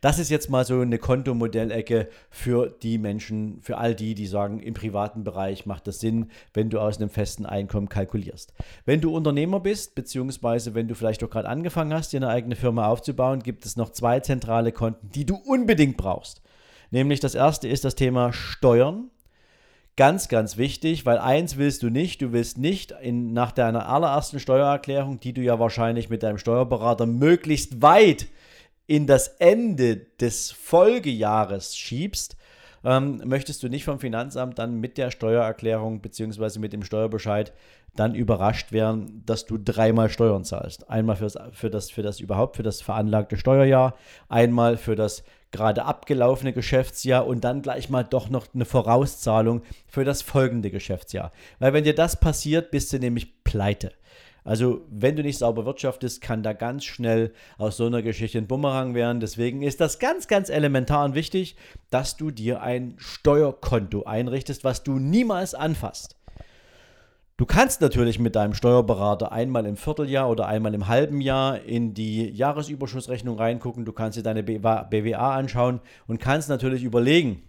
Das 0.00 0.18
ist 0.18 0.30
jetzt 0.30 0.48
mal 0.48 0.64
so 0.64 0.80
eine 0.80 0.96
Kontomodellecke 0.96 2.08
für 2.30 2.74
die 2.82 2.96
Menschen, 2.96 3.60
für 3.60 3.76
all 3.76 3.94
die, 3.94 4.14
die 4.14 4.26
sagen, 4.26 4.58
im 4.58 4.72
privaten 4.72 5.22
Bereich 5.22 5.66
macht 5.66 5.86
das 5.86 6.00
Sinn, 6.00 6.30
wenn 6.54 6.70
du 6.70 6.78
aus 6.78 6.96
einem 6.96 7.10
festen 7.10 7.44
Einkommen 7.44 7.90
kalkulierst. 7.90 8.54
Wenn 8.86 9.02
du 9.02 9.14
Unternehmer 9.14 9.60
bist, 9.60 9.94
beziehungsweise 9.94 10.74
wenn 10.74 10.88
du 10.88 10.94
vielleicht 10.94 11.22
auch 11.22 11.30
gerade 11.30 11.50
angefangen 11.50 11.92
hast, 11.92 12.14
dir 12.14 12.20
eine 12.20 12.30
eigene 12.30 12.56
Firma 12.56 12.86
aufzubauen, 12.86 13.42
gibt 13.42 13.66
es 13.66 13.76
noch 13.76 13.90
zwei 13.90 14.20
zentrale 14.20 14.72
Konten, 14.72 15.10
die 15.10 15.26
du 15.26 15.36
unbedingt 15.36 15.98
brauchst. 15.98 16.40
Nämlich 16.90 17.20
das 17.20 17.34
erste 17.34 17.68
ist 17.68 17.84
das 17.84 17.96
Thema 17.96 18.32
Steuern. 18.32 19.10
Ganz, 19.96 20.28
ganz 20.28 20.56
wichtig, 20.56 21.06
weil 21.06 21.18
eins 21.18 21.56
willst 21.56 21.84
du 21.84 21.88
nicht, 21.88 22.20
du 22.20 22.32
willst 22.32 22.58
nicht 22.58 22.92
in, 23.00 23.32
nach 23.32 23.52
deiner 23.52 23.88
allerersten 23.88 24.40
Steuererklärung, 24.40 25.20
die 25.20 25.32
du 25.32 25.40
ja 25.40 25.60
wahrscheinlich 25.60 26.10
mit 26.10 26.24
deinem 26.24 26.38
Steuerberater 26.38 27.06
möglichst 27.06 27.80
weit 27.80 28.26
in 28.88 29.06
das 29.06 29.28
Ende 29.28 29.98
des 30.20 30.50
Folgejahres 30.50 31.76
schiebst, 31.76 32.36
ähm, 32.84 33.22
möchtest 33.24 33.62
du 33.62 33.68
nicht 33.68 33.84
vom 33.84 34.00
Finanzamt 34.00 34.58
dann 34.58 34.80
mit 34.80 34.98
der 34.98 35.12
Steuererklärung 35.12 36.00
bzw. 36.00 36.58
mit 36.58 36.72
dem 36.72 36.82
Steuerbescheid 36.82 37.52
dann 37.94 38.16
überrascht 38.16 38.72
werden, 38.72 39.22
dass 39.24 39.46
du 39.46 39.58
dreimal 39.58 40.10
Steuern 40.10 40.42
zahlst. 40.42 40.90
Einmal 40.90 41.14
für 41.14 41.24
das, 41.24 41.38
für 41.52 41.70
das, 41.70 41.90
für 41.92 42.02
das 42.02 42.18
überhaupt, 42.18 42.56
für 42.56 42.64
das 42.64 42.82
veranlagte 42.82 43.36
Steuerjahr, 43.36 43.94
einmal 44.28 44.76
für 44.76 44.96
das 44.96 45.22
gerade 45.54 45.84
abgelaufene 45.84 46.52
Geschäftsjahr 46.52 47.26
und 47.26 47.44
dann 47.44 47.62
gleich 47.62 47.88
mal 47.88 48.02
doch 48.02 48.28
noch 48.28 48.48
eine 48.52 48.64
Vorauszahlung 48.64 49.62
für 49.86 50.04
das 50.04 50.20
folgende 50.20 50.70
Geschäftsjahr. 50.70 51.30
Weil 51.60 51.72
wenn 51.72 51.84
dir 51.84 51.94
das 51.94 52.18
passiert, 52.18 52.72
bist 52.72 52.92
du 52.92 52.98
nämlich 52.98 53.44
pleite. 53.44 53.92
Also 54.42 54.82
wenn 54.90 55.14
du 55.16 55.22
nicht 55.22 55.38
sauber 55.38 55.64
wirtschaftest, 55.64 56.20
kann 56.20 56.42
da 56.42 56.52
ganz 56.52 56.84
schnell 56.84 57.32
aus 57.56 57.76
so 57.76 57.86
einer 57.86 58.02
Geschichte 58.02 58.36
ein 58.38 58.48
Bumerang 58.48 58.94
werden. 58.94 59.20
Deswegen 59.20 59.62
ist 59.62 59.80
das 59.80 60.00
ganz, 60.00 60.26
ganz 60.26 60.50
elementar 60.50 61.04
und 61.04 61.14
wichtig, 61.14 61.56
dass 61.88 62.16
du 62.16 62.32
dir 62.32 62.60
ein 62.60 62.94
Steuerkonto 62.98 64.02
einrichtest, 64.02 64.64
was 64.64 64.82
du 64.82 64.98
niemals 64.98 65.54
anfasst. 65.54 66.16
Du 67.36 67.46
kannst 67.46 67.80
natürlich 67.80 68.20
mit 68.20 68.36
deinem 68.36 68.54
Steuerberater 68.54 69.32
einmal 69.32 69.66
im 69.66 69.76
Vierteljahr 69.76 70.30
oder 70.30 70.46
einmal 70.46 70.72
im 70.72 70.86
halben 70.86 71.20
Jahr 71.20 71.60
in 71.62 71.92
die 71.92 72.30
Jahresüberschussrechnung 72.30 73.36
reingucken. 73.36 73.84
Du 73.84 73.92
kannst 73.92 74.16
dir 74.16 74.22
deine 74.22 74.44
BWA 74.44 75.34
anschauen 75.34 75.80
und 76.06 76.20
kannst 76.20 76.48
natürlich 76.48 76.84
überlegen, 76.84 77.42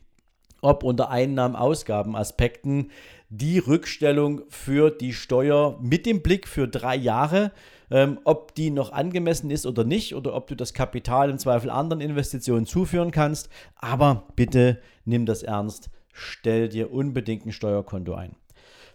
ob 0.61 0.83
unter 0.83 1.11
Einnahmen-Ausgaben-Aspekten 1.11 2.89
die 3.29 3.59
Rückstellung 3.59 4.41
für 4.49 4.89
die 4.89 5.13
Steuer 5.13 5.77
mit 5.79 6.07
dem 6.07 6.23
Blick 6.23 6.47
für 6.47 6.67
drei 6.67 6.95
Jahre, 6.95 7.51
ähm, 7.91 8.19
ob 8.23 8.55
die 8.55 8.71
noch 8.71 8.91
angemessen 8.91 9.51
ist 9.51 9.67
oder 9.67 9.83
nicht, 9.83 10.15
oder 10.15 10.33
ob 10.33 10.47
du 10.47 10.55
das 10.55 10.73
Kapital 10.73 11.29
im 11.29 11.37
Zweifel 11.37 11.69
anderen 11.69 12.01
Investitionen 12.01 12.65
zuführen 12.65 13.11
kannst. 13.11 13.49
Aber 13.75 14.23
bitte 14.35 14.81
nimm 15.03 15.27
das 15.27 15.43
ernst, 15.43 15.91
stell 16.11 16.69
dir 16.69 16.91
unbedingt 16.91 17.45
ein 17.45 17.51
Steuerkonto 17.51 18.15
ein. 18.15 18.35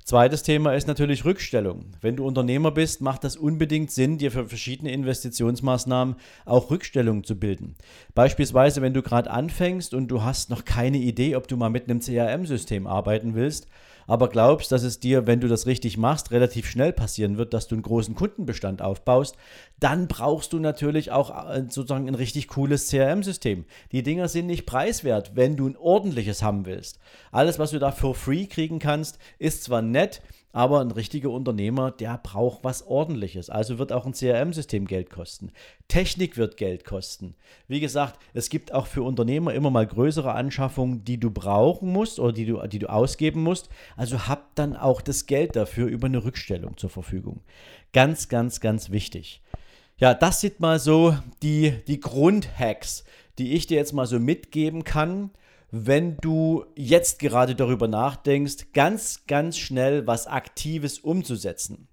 Zweites 0.04 0.42
Thema 0.42 0.74
ist 0.74 0.88
natürlich 0.88 1.24
Rückstellung. 1.24 1.92
Wenn 2.00 2.16
du 2.16 2.26
Unternehmer 2.26 2.70
bist, 2.70 3.00
macht 3.00 3.22
das 3.22 3.36
unbedingt 3.36 3.90
Sinn, 3.90 4.18
dir 4.18 4.32
für 4.32 4.48
verschiedene 4.48 4.92
Investitionsmaßnahmen 4.92 6.16
auch 6.46 6.70
Rückstellungen 6.70 7.22
zu 7.22 7.38
bilden. 7.38 7.76
Beispielsweise, 8.14 8.82
wenn 8.82 8.94
du 8.94 9.02
gerade 9.02 9.30
anfängst 9.30 9.94
und 9.94 10.08
du 10.08 10.22
hast 10.22 10.50
noch 10.50 10.64
keine 10.64 10.98
Idee, 10.98 11.36
ob 11.36 11.46
du 11.48 11.56
mal 11.56 11.70
mit 11.70 11.88
einem 11.88 12.00
CRM-System 12.00 12.86
arbeiten 12.86 13.34
willst, 13.34 13.68
aber 14.11 14.29
glaubst, 14.29 14.73
dass 14.73 14.83
es 14.83 14.99
dir, 14.99 15.29
wenn 15.29 15.38
du 15.38 15.46
das 15.46 15.66
richtig 15.66 15.96
machst, 15.96 16.33
relativ 16.33 16.68
schnell 16.68 16.92
passieren 16.92 17.38
wird, 17.38 17.55
dass 17.55 17.68
du 17.68 17.77
einen 17.77 17.83
großen 17.83 18.16
Kundenbestand 18.16 18.83
aufbaust, 18.83 19.37
dann 19.79 20.09
brauchst 20.09 20.53
du 20.53 20.59
natürlich 20.59 21.12
auch 21.12 21.31
äh, 21.49 21.61
sozusagen 21.68 22.09
ein 22.09 22.16
richtig 22.16 22.49
cooles 22.49 22.88
CRM-System. 22.88 23.66
Die 23.92 24.03
Dinger 24.03 24.27
sind 24.27 24.49
nicht 24.49 24.66
preiswert, 24.66 25.37
wenn 25.37 25.57
du 25.57 25.68
ein 25.68 25.77
ordentliches 25.77 26.42
haben 26.42 26.66
willst. 26.66 26.99
Alles, 27.31 27.61
was 27.61 27.70
du 27.70 27.79
da 27.79 27.92
for 27.92 28.16
free 28.16 28.46
kriegen 28.46 28.81
kannst, 28.81 29.20
ist 29.38 29.62
zwar 29.62 29.81
nett, 29.81 30.23
aber 30.52 30.80
ein 30.80 30.90
richtiger 30.90 31.30
Unternehmer, 31.30 31.92
der 31.92 32.18
braucht 32.18 32.64
was 32.64 32.86
Ordentliches. 32.86 33.50
Also 33.50 33.78
wird 33.78 33.92
auch 33.92 34.04
ein 34.04 34.14
CRM-System 34.14 34.86
Geld 34.86 35.10
kosten. 35.10 35.52
Technik 35.86 36.36
wird 36.36 36.56
Geld 36.56 36.84
kosten. 36.84 37.36
Wie 37.68 37.80
gesagt, 37.80 38.18
es 38.34 38.48
gibt 38.48 38.72
auch 38.72 38.86
für 38.86 39.02
Unternehmer 39.02 39.54
immer 39.54 39.70
mal 39.70 39.86
größere 39.86 40.32
Anschaffungen, 40.32 41.04
die 41.04 41.18
du 41.18 41.30
brauchen 41.30 41.92
musst 41.92 42.18
oder 42.18 42.32
die 42.32 42.46
du, 42.46 42.66
die 42.66 42.80
du 42.80 42.90
ausgeben 42.90 43.42
musst. 43.42 43.68
Also 43.96 44.26
hab 44.26 44.54
dann 44.56 44.76
auch 44.76 45.00
das 45.00 45.26
Geld 45.26 45.54
dafür 45.54 45.86
über 45.86 46.06
eine 46.06 46.24
Rückstellung 46.24 46.76
zur 46.76 46.90
Verfügung. 46.90 47.40
Ganz, 47.92 48.28
ganz, 48.28 48.60
ganz 48.60 48.90
wichtig. 48.90 49.42
Ja, 49.98 50.14
das 50.14 50.40
sind 50.40 50.60
mal 50.60 50.80
so 50.80 51.16
die, 51.42 51.74
die 51.86 52.00
Grundhacks, 52.00 53.04
die 53.38 53.52
ich 53.52 53.66
dir 53.66 53.76
jetzt 53.76 53.92
mal 53.92 54.06
so 54.06 54.18
mitgeben 54.18 54.82
kann 54.82 55.30
wenn 55.70 56.16
du 56.16 56.64
jetzt 56.74 57.18
gerade 57.18 57.54
darüber 57.54 57.87
nachdenkst, 57.87 58.72
ganz, 58.72 59.26
ganz 59.26 59.56
schnell 59.56 60.06
was 60.06 60.26
Aktives 60.26 60.98
umzusetzen. 60.98 61.88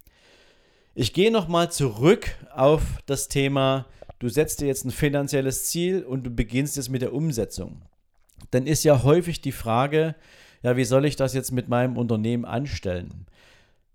Ich 0.95 1.13
gehe 1.13 1.31
nochmal 1.31 1.71
zurück 1.71 2.27
auf 2.53 2.81
das 3.05 3.27
Thema, 3.27 3.85
du 4.17 4.29
setzt 4.29 4.61
dir 4.61 4.67
jetzt 4.67 4.85
ein 4.85 4.91
finanzielles 4.91 5.65
Ziel 5.65 6.03
und 6.03 6.23
du 6.23 6.31
beginnst 6.31 6.75
jetzt 6.75 6.89
mit 6.89 7.03
der 7.03 7.13
Umsetzung. 7.13 7.83
Dann 8.49 8.65
ist 8.65 8.83
ja 8.83 9.03
häufig 9.03 9.41
die 9.41 9.51
Frage, 9.51 10.15
ja, 10.63 10.75
wie 10.75 10.85
soll 10.85 11.05
ich 11.05 11.15
das 11.15 11.35
jetzt 11.35 11.51
mit 11.51 11.69
meinem 11.69 11.97
Unternehmen 11.97 12.45
anstellen? 12.45 13.27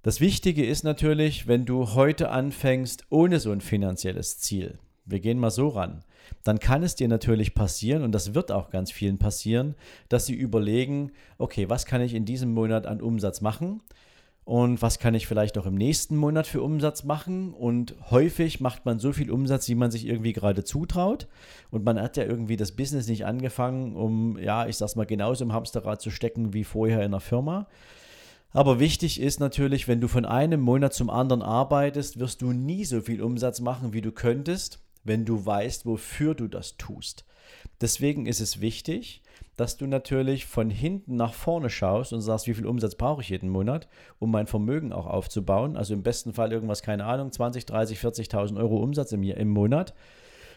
Das 0.05 0.21
Wichtige 0.21 0.65
ist 0.65 0.85
natürlich, 0.85 1.49
wenn 1.49 1.65
du 1.65 1.95
heute 1.95 2.31
anfängst 2.31 3.07
ohne 3.09 3.41
so 3.41 3.51
ein 3.51 3.61
finanzielles 3.61 4.39
Ziel. 4.39 4.79
Wir 5.05 5.19
gehen 5.19 5.39
mal 5.39 5.51
so 5.51 5.69
ran 5.69 6.05
dann 6.45 6.59
kann 6.59 6.83
es 6.83 6.95
dir 6.95 7.09
natürlich 7.09 7.55
passieren, 7.55 8.03
und 8.03 8.13
das 8.13 8.35
wird 8.35 8.51
auch 8.51 8.71
ganz 8.71 8.91
vielen 8.91 9.19
passieren, 9.19 9.75
dass 10.09 10.27
sie 10.27 10.35
überlegen, 10.35 11.13
okay, 11.39 11.69
was 11.69 11.87
kann 11.87 12.01
ich 12.01 12.15
in 12.15 12.25
diesem 12.25 12.53
Monat 12.53 12.87
an 12.87 13.01
Umsatz 13.01 13.41
machen? 13.41 13.81
Und 14.45 14.83
was 14.83 14.99
kann 14.99 15.15
ich 15.15 15.29
vielleicht 15.29 15.57
auch 15.57 15.67
im 15.67 15.77
nächsten 15.77 16.17
Monat 16.17 16.49
für 16.49 16.63
Umsatz 16.63 17.05
machen? 17.05 17.55
Und 17.55 17.95
häufig 18.11 18.61
macht 18.61 18.85
man 18.85 18.99
so 18.99 19.13
viel 19.13 19.31
Umsatz, 19.31 19.69
wie 19.69 19.77
man 19.77 19.93
sich 19.93 20.05
irgendwie 20.05 20.33
gerade 20.33 20.65
zutraut. 20.65 21.29
Und 21.71 21.85
man 21.85 22.01
hat 22.01 22.17
ja 22.17 22.25
irgendwie 22.25 22.57
das 22.57 22.73
Business 22.73 23.07
nicht 23.07 23.25
angefangen, 23.25 23.95
um, 23.95 24.37
ja, 24.39 24.67
ich 24.67 24.77
sag's 24.77 24.97
mal, 24.97 25.07
genauso 25.07 25.45
im 25.45 25.53
Hamsterrad 25.53 26.03
zu 26.03 26.11
stecken 26.11 26.53
wie 26.53 26.65
vorher 26.65 27.05
in 27.05 27.13
der 27.13 27.21
Firma. 27.21 27.69
Aber 28.51 28.81
wichtig 28.81 29.21
ist 29.21 29.39
natürlich, 29.39 29.87
wenn 29.87 30.01
du 30.01 30.09
von 30.09 30.25
einem 30.25 30.61
Monat 30.61 30.93
zum 30.93 31.09
anderen 31.09 31.41
arbeitest, 31.43 32.19
wirst 32.19 32.43
du 32.43 32.53
nie 32.53 32.85
so 32.85 33.01
viel 33.01 33.23
Umsatz 33.23 33.61
machen, 33.61 33.93
wie 33.93 34.03
du 34.03 34.11
könntest 34.11 34.81
wenn 35.05 35.25
du 35.25 35.45
weißt, 35.45 35.87
wofür 35.87 36.35
du 36.35 36.49
das 36.49 36.77
tust. 36.77 37.25
Deswegen 37.81 38.27
ist 38.27 38.41
es 38.41 38.61
wichtig, 38.61 39.23
dass 39.57 39.77
du 39.77 39.87
natürlich 39.87 40.47
von 40.47 40.71
hinten 40.71 41.17
nach 41.17 41.35
vorne 41.35 41.69
schaust 41.69 42.13
und 42.13 42.21
sagst, 42.21 42.47
wie 42.47 42.55
viel 42.55 42.67
Umsatz 42.67 42.95
brauche 42.95 43.23
ich 43.23 43.29
jeden 43.29 43.51
Monat, 43.51 43.89
um 44.19 44.31
mein 44.31 44.47
Vermögen 44.47 44.93
auch 44.93 45.07
aufzubauen. 45.07 45.77
Also 45.77 45.95
im 45.95 46.03
besten 46.03 46.33
Fall 46.33 46.53
irgendwas, 46.53 46.83
keine 46.83 47.05
Ahnung, 47.05 47.31
20, 47.31 47.67
30, 47.67 47.99
40.000 47.99 48.57
Euro 48.57 48.77
Umsatz 48.77 49.13
im, 49.13 49.23
im 49.23 49.51
Monat. 49.51 49.95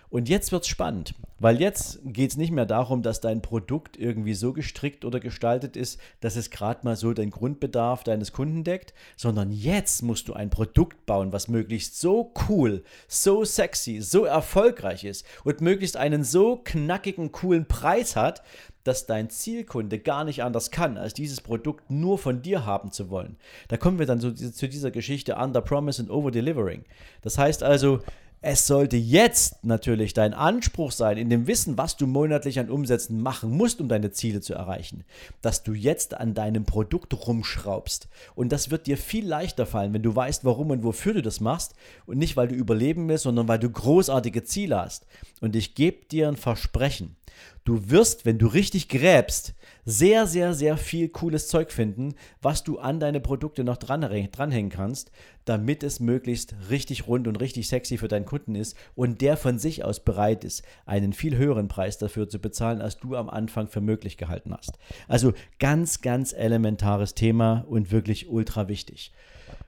Und 0.10 0.30
jetzt 0.30 0.52
wird 0.52 0.64
es 0.64 0.70
spannend, 0.70 1.14
weil 1.40 1.60
jetzt 1.60 2.00
geht 2.04 2.32
es 2.32 2.38
nicht 2.38 2.52
mehr 2.52 2.66
darum, 2.66 3.02
dass 3.02 3.22
dein 3.22 3.42
Produkt 3.42 3.98
irgendwie 3.98 4.34
so 4.34 4.54
gestrickt 4.54 5.04
oder 5.04 5.20
gestaltet 5.20 5.76
ist, 5.76 6.00
dass 6.22 6.36
es 6.36 6.50
gerade 6.50 6.82
mal 6.84 6.96
so 6.96 7.14
den 7.14 7.32
Grundbedarf 7.32 8.04
deines 8.04 8.32
Kunden 8.32 8.64
deckt, 8.64 8.94
sondern 9.18 9.52
jetzt 9.52 10.04
musst 10.04 10.28
du 10.28 10.34
ein 10.34 10.50
Produkt 10.50 11.06
bauen, 11.06 11.34
was 11.34 11.48
möglichst 11.48 12.00
so 12.00 12.34
cool, 12.48 12.84
so 13.08 13.44
sexy, 13.44 14.02
so 14.02 14.26
erfolgreich 14.26 15.04
ist 15.04 15.26
und 15.44 15.62
möglichst 15.62 15.98
einen 15.98 16.24
so 16.24 16.58
knackigen, 16.64 17.32
coolen 17.32 17.68
Preis 17.68 18.16
hat, 18.16 18.42
dass 18.86 19.08
dein 19.08 19.30
Zielkunde 19.30 20.00
gar 20.00 20.24
nicht 20.24 20.44
anders 20.44 20.72
kann, 20.72 20.98
als 20.98 21.14
dieses 21.14 21.42
Produkt 21.42 21.90
nur 21.90 22.18
von 22.18 22.44
dir 22.44 22.66
haben 22.66 22.92
zu 22.92 23.10
wollen. 23.10 23.36
Da 23.68 23.78
kommen 23.78 24.00
wir 24.00 24.06
dann 24.06 24.22
zu, 24.22 24.34
zu 24.34 24.70
dieser 24.70 24.92
Geschichte 24.92 25.36
Under 25.36 25.62
Promise 25.62 26.04
and 26.04 26.12
Over 26.12 26.32
Delivering. 26.32 26.86
Das 27.22 27.38
heißt 27.38 27.64
also, 27.64 28.02
es 28.48 28.68
sollte 28.68 28.96
jetzt 28.96 29.66
natürlich 29.66 30.14
dein 30.14 30.36
Anspruch 30.36 30.92
sein, 30.92 31.18
in 31.18 31.32
dem 31.32 31.48
Wissen, 31.48 31.80
was 31.80 31.98
du 31.98 32.06
monatlich 32.06 32.60
an 32.60 32.70
Umsätzen 32.70 33.20
machen 33.20 33.50
musst, 33.50 33.82
um 33.82 33.88
deine 33.88 34.12
Ziele 34.12 34.40
zu 34.40 34.54
erreichen, 34.54 35.04
dass 35.42 35.64
du 35.64 35.74
jetzt 35.74 36.16
an 36.16 36.36
deinem 36.36 36.64
Produkt 36.64 37.28
rumschraubst. 37.28 38.08
Und 38.36 38.52
das 38.52 38.70
wird 38.70 38.86
dir 38.86 39.00
viel 39.00 39.28
leichter 39.28 39.66
fallen, 39.66 39.94
wenn 39.94 40.04
du 40.04 40.16
weißt, 40.16 40.46
warum 40.46 40.70
und 40.70 40.84
wofür 40.84 41.16
du 41.16 41.24
das 41.24 41.40
machst. 41.40 41.74
Und 42.06 42.20
nicht, 42.20 42.38
weil 42.38 42.48
du 42.48 42.54
überleben 42.54 43.10
willst, 43.10 43.24
sondern 43.24 43.48
weil 43.48 43.58
du 43.58 43.68
großartige 43.68 44.44
Ziele 44.44 44.80
hast. 44.80 45.08
Und 45.42 45.56
ich 45.56 45.74
gebe 45.74 46.06
dir 46.06 46.28
ein 46.28 46.38
Versprechen. 46.38 47.16
Du 47.64 47.90
wirst, 47.90 48.26
wenn 48.26 48.38
du 48.38 48.48
richtig 48.48 48.90
gräbst, 48.90 49.56
sehr, 49.86 50.28
sehr, 50.28 50.54
sehr 50.54 50.78
viel 50.78 51.10
cooles 51.10 51.48
Zeug 51.48 51.72
finden, 51.72 52.14
was 52.42 52.64
du 52.64 52.80
an 52.80 53.00
deine 53.00 53.20
Produkte 53.20 53.64
noch 53.64 53.78
dran, 53.78 54.02
dranhängen 54.02 54.70
kannst, 54.70 55.12
damit 55.46 55.84
es 55.84 56.00
möglichst 56.00 56.56
richtig 56.70 57.08
rund 57.08 57.28
und 57.28 57.38
richtig 57.38 57.68
sexy 57.68 57.98
für 57.98 58.08
deinen 58.08 58.26
Kunden 58.26 58.56
ist 58.56 58.78
und 58.96 59.22
der 59.22 59.38
von 59.38 59.58
sich 59.58 59.84
aus 59.84 60.00
bereit 60.00 60.44
ist, 60.44 60.64
einen 60.86 61.14
viel 61.14 61.38
höheren 61.38 61.68
Preis 61.68 61.98
dafür 61.98 62.30
zu 62.30 62.40
bezahlen, 62.40 62.82
als 62.82 63.00
du 63.00 63.16
am 63.16 63.30
Anfang 63.30 63.68
für 63.68 63.82
möglich 63.82 64.18
gehalten 64.18 64.54
hast. 64.56 64.78
Also 65.08 65.34
ganz, 65.60 66.02
ganz 66.02 66.34
elementares 66.34 67.16
Thema 67.16 67.66
und 67.68 67.92
wirklich 67.92 68.30
ultra 68.30 68.68
wichtig. 68.68 69.12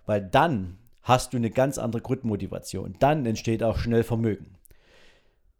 Weil 0.06 0.22
dann 0.22 0.78
hast 1.08 1.34
du 1.34 1.38
eine 1.38 1.50
ganz 1.50 1.78
andere 1.78 2.02
Grundmotivation. 2.02 2.96
Dann 3.00 3.26
entsteht 3.26 3.64
auch 3.64 3.78
schnell 3.78 4.04
Vermögen. 4.04 4.57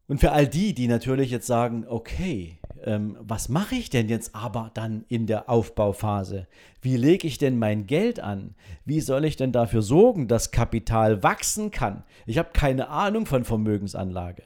Und 0.08 0.20
für 0.20 0.32
all 0.32 0.48
die, 0.48 0.74
die 0.74 0.88
natürlich 0.88 1.32
jetzt 1.32 1.48
sagen, 1.48 1.86
okay, 1.88 2.60
ähm, 2.86 3.18
was 3.20 3.50
mache 3.50 3.76
ich 3.76 3.90
denn 3.90 4.08
jetzt 4.08 4.34
aber 4.34 4.72
dann 4.74 5.04
in 5.10 5.28
der 5.28 5.50
Aufbauphase? 5.50 6.48
Wie 6.82 6.96
lege 6.96 7.28
ich 7.28 7.38
denn 7.38 7.60
mein 7.60 7.88
Geld 7.88 8.22
an? 8.22 8.56
Wie 8.86 9.02
soll 9.02 9.26
ich 9.26 9.36
denn 9.36 9.52
dafür 9.52 9.82
sorgen, 9.82 10.30
dass 10.30 10.52
Kapital 10.52 11.24
wachsen 11.24 11.72
kann? 11.72 12.04
Ich 12.26 12.38
habe 12.38 12.50
keine 12.54 12.88
Ahnung 12.88 13.26
von 13.26 13.44
Vermögensanlage. 13.44 14.44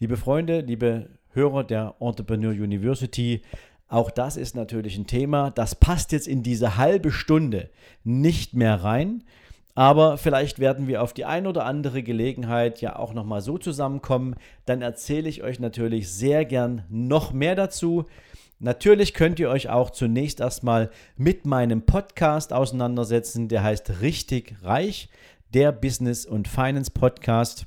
Liebe 0.00 0.18
Freunde, 0.18 0.60
liebe 0.60 1.08
Hörer 1.30 1.64
der 1.64 1.94
Entrepreneur 1.98 2.52
University, 2.52 3.40
auch 3.88 4.10
das 4.10 4.36
ist 4.36 4.54
natürlich 4.54 4.98
ein 4.98 5.06
Thema, 5.06 5.50
das 5.50 5.74
passt 5.74 6.12
jetzt 6.12 6.28
in 6.28 6.42
diese 6.42 6.76
halbe 6.76 7.10
Stunde 7.10 7.70
nicht 8.02 8.52
mehr 8.54 8.82
rein. 8.82 9.24
Aber 9.74 10.18
vielleicht 10.18 10.60
werden 10.60 10.86
wir 10.86 11.02
auf 11.02 11.12
die 11.12 11.24
ein 11.24 11.46
oder 11.46 11.64
andere 11.64 12.02
Gelegenheit 12.02 12.80
ja 12.80 12.96
auch 12.96 13.12
nochmal 13.12 13.40
so 13.40 13.58
zusammenkommen. 13.58 14.36
Dann 14.66 14.82
erzähle 14.82 15.28
ich 15.28 15.42
euch 15.42 15.58
natürlich 15.58 16.10
sehr 16.10 16.44
gern 16.44 16.84
noch 16.88 17.32
mehr 17.32 17.56
dazu. 17.56 18.04
Natürlich 18.60 19.14
könnt 19.14 19.40
ihr 19.40 19.50
euch 19.50 19.68
auch 19.68 19.90
zunächst 19.90 20.38
erstmal 20.38 20.90
mit 21.16 21.44
meinem 21.44 21.82
Podcast 21.82 22.52
auseinandersetzen. 22.52 23.48
Der 23.48 23.64
heißt 23.64 24.00
Richtig 24.00 24.54
Reich, 24.62 25.08
der 25.52 25.72
Business 25.72 26.24
und 26.24 26.46
Finance 26.46 26.92
Podcast. 26.92 27.66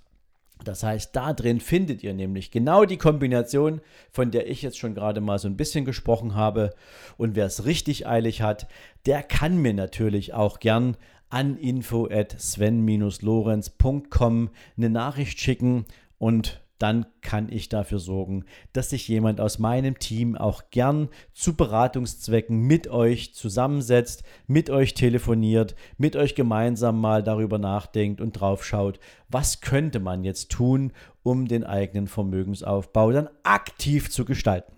Das 0.63 0.84
heißt, 0.84 1.15
da 1.15 1.34
drin 1.34 1.60
findet 1.60 2.04
ihr 2.04 2.13
nämlich 2.13 2.52
genau 2.52 2.86
die 2.86 2.98
Kombination, 2.98 3.82
von 4.12 4.32
der 4.32 4.50
ich 4.50 4.62
jetzt 4.62 4.80
schon 4.80 4.96
gerade 4.96 5.22
mal 5.22 5.39
so 5.39 5.48
ein 5.48 5.58
bisschen 5.58 5.86
gesprochen 5.86 6.36
habe. 6.36 6.74
Und 7.17 7.36
wer 7.36 7.46
es 7.46 7.65
richtig 7.65 8.08
eilig 8.08 8.41
hat, 8.41 8.67
der 9.06 9.24
kann 9.24 9.58
mir 9.58 9.74
natürlich 9.74 10.34
auch 10.34 10.60
gern 10.60 10.98
an 11.30 11.58
info 11.58 12.08
at 12.10 12.36
sven-lorenz.com 12.40 14.50
eine 14.78 14.90
Nachricht 14.90 15.40
schicken 15.40 15.86
und 16.18 16.62
dann 16.80 17.08
kann 17.22 17.52
ich 17.52 17.70
dafür 17.70 18.00
sorgen, 18.00 18.46
dass 18.74 18.92
sich 18.92 19.08
jemand 19.08 19.42
aus 19.42 19.58
meinem 19.58 19.98
Team 19.98 20.36
auch 20.36 20.63
gern 20.70 21.10
zu 21.34 21.56
Beratungszwecken 21.56 22.60
mit 22.60 22.88
euch 22.88 23.34
zusammensetzt, 23.34 24.24
mit 24.46 24.70
euch 24.70 24.94
telefoniert, 24.94 25.76
mit 25.98 26.16
euch 26.16 26.36
gemeinsam 26.36 27.02
mal 27.02 27.24
darüber 27.24 27.58
nachdenkt 27.58 28.22
und 28.22 28.34
drauf 28.34 28.63
schaut, 28.63 29.00
was 29.28 29.62
könnte 29.62 30.00
man 30.00 30.24
jetzt 30.24 30.52
tun, 30.52 30.94
um 31.24 31.48
den 31.48 31.63
eigenen 31.63 32.08
Vermögensaufbau 32.08 33.12
dann 33.12 33.30
aktiv 33.44 34.12
zu 34.12 34.24
gestalten. 34.24 34.74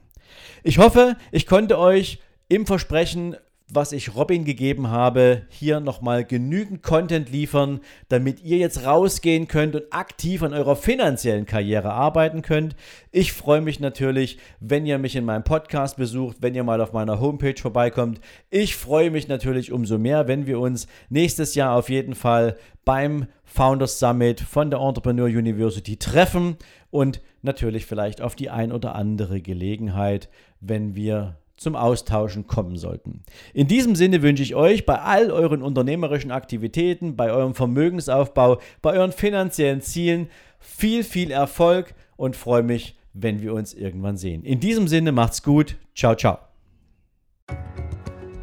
Ich 0.64 0.78
hoffe, 0.78 1.18
ich 1.32 1.48
konnte 1.48 1.78
euch 1.78 2.20
im 2.48 2.66
Versprechen 2.66 3.36
was 3.72 3.92
ich 3.92 4.16
Robin 4.16 4.46
gegeben 4.46 4.90
habe, 4.90 5.44
hier 5.50 5.80
nochmal 5.80 6.26
genügend 6.26 6.82
Content 6.82 7.30
liefern, 7.30 7.82
damit 8.08 8.42
ihr 8.42 8.58
jetzt 8.58 8.84
rausgehen 8.84 9.48
könnt 9.48 9.76
und 9.76 9.94
aktiv 9.94 10.42
an 10.42 10.54
eurer 10.54 10.76
finanziellen 10.76 11.46
Karriere 11.46 11.92
arbeiten 11.94 12.42
könnt. 12.42 12.76
Ich 13.12 13.32
freue 13.32 13.62
mich 13.62 13.80
natürlich, 13.80 14.40
wenn 14.60 14.88
ihr 14.88 14.98
mich 14.98 15.16
in 15.16 15.26
meinem 15.26 15.44
Podcast 15.44 15.98
besucht, 15.98 16.38
wenn 16.42 16.56
ihr 16.56 16.64
mal 16.64 16.82
auf 16.82 16.94
meiner 16.94 17.20
Homepage 17.20 17.60
vorbeikommt. 17.60 18.20
Ich 18.50 18.76
freue 18.76 19.12
mich 19.12 19.28
natürlich 19.28 19.72
umso 19.72 20.00
mehr, 20.00 20.28
wenn 20.28 20.48
wir 20.48 20.60
uns 20.60 20.88
nächstes 21.10 21.54
Jahr 21.54 21.76
auf 21.76 21.90
jeden 21.90 22.16
Fall 22.16 22.58
beim 22.86 23.28
Founders 23.44 24.00
Summit 24.00 24.42
von 24.42 24.72
der 24.72 24.80
Entrepreneur 24.80 25.28
University 25.28 25.98
treffen 25.98 26.58
und 26.90 27.22
natürlich 27.44 27.86
vielleicht 27.86 28.22
auf 28.22 28.36
die 28.36 28.50
ein 28.50 28.72
oder 28.72 28.96
andere 28.96 29.42
Gelegenheit, 29.42 30.30
wenn 30.60 30.96
wir 30.96 31.38
zum 31.60 31.76
Austauschen 31.76 32.48
kommen 32.48 32.78
sollten. 32.78 33.22
In 33.54 33.68
diesem 33.68 33.96
Sinne 33.96 34.22
wünsche 34.22 34.44
ich 34.44 34.56
euch 34.56 34.86
bei 34.86 35.00
all 35.00 35.30
euren 35.30 35.62
unternehmerischen 35.62 36.32
Aktivitäten, 36.32 37.16
bei 37.16 37.32
eurem 37.32 37.54
Vermögensaufbau, 37.54 38.60
bei 38.82 38.94
euren 38.94 39.12
finanziellen 39.12 39.82
Zielen 39.82 40.30
viel, 40.60 41.04
viel 41.04 41.32
Erfolg 41.32 41.94
und 42.16 42.36
freue 42.36 42.64
mich, 42.64 42.98
wenn 43.14 43.42
wir 43.42 43.54
uns 43.54 43.74
irgendwann 43.74 44.18
sehen. 44.18 44.44
In 44.44 44.60
diesem 44.60 44.88
Sinne 44.88 45.12
macht's 45.12 45.44
gut. 45.44 45.76
Ciao, 45.96 46.16
ciao. 46.16 46.40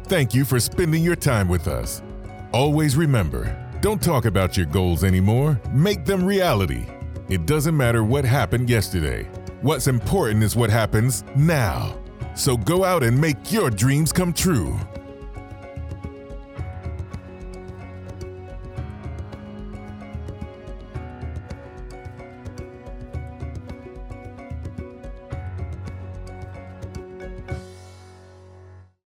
Thank 0.07 0.33
you 0.33 0.45
for 0.45 0.59
spending 0.59 1.05
your 1.05 1.17
time 1.17 1.49
with 1.49 1.67
us. 1.67 2.01
Always 2.53 2.95
remember, 2.95 3.53
don't 3.81 4.01
talk 4.01 4.25
about 4.25 4.57
your 4.57 4.65
goals 4.65 5.03
anymore, 5.03 5.59
make 5.73 6.05
them 6.05 6.25
reality. 6.25 6.85
It 7.29 7.45
doesn't 7.45 7.75
matter 7.75 8.03
what 8.03 8.23
happened 8.23 8.69
yesterday. 8.69 9.27
What's 9.61 9.87
important 9.87 10.43
is 10.43 10.55
what 10.55 10.69
happens 10.69 11.25
now. 11.35 11.97
So 12.37 12.55
go 12.55 12.83
out 12.83 13.01
and 13.01 13.19
make 13.19 13.51
your 13.51 13.71
dreams 13.71 14.13
come 14.13 14.31
true. 14.31 14.79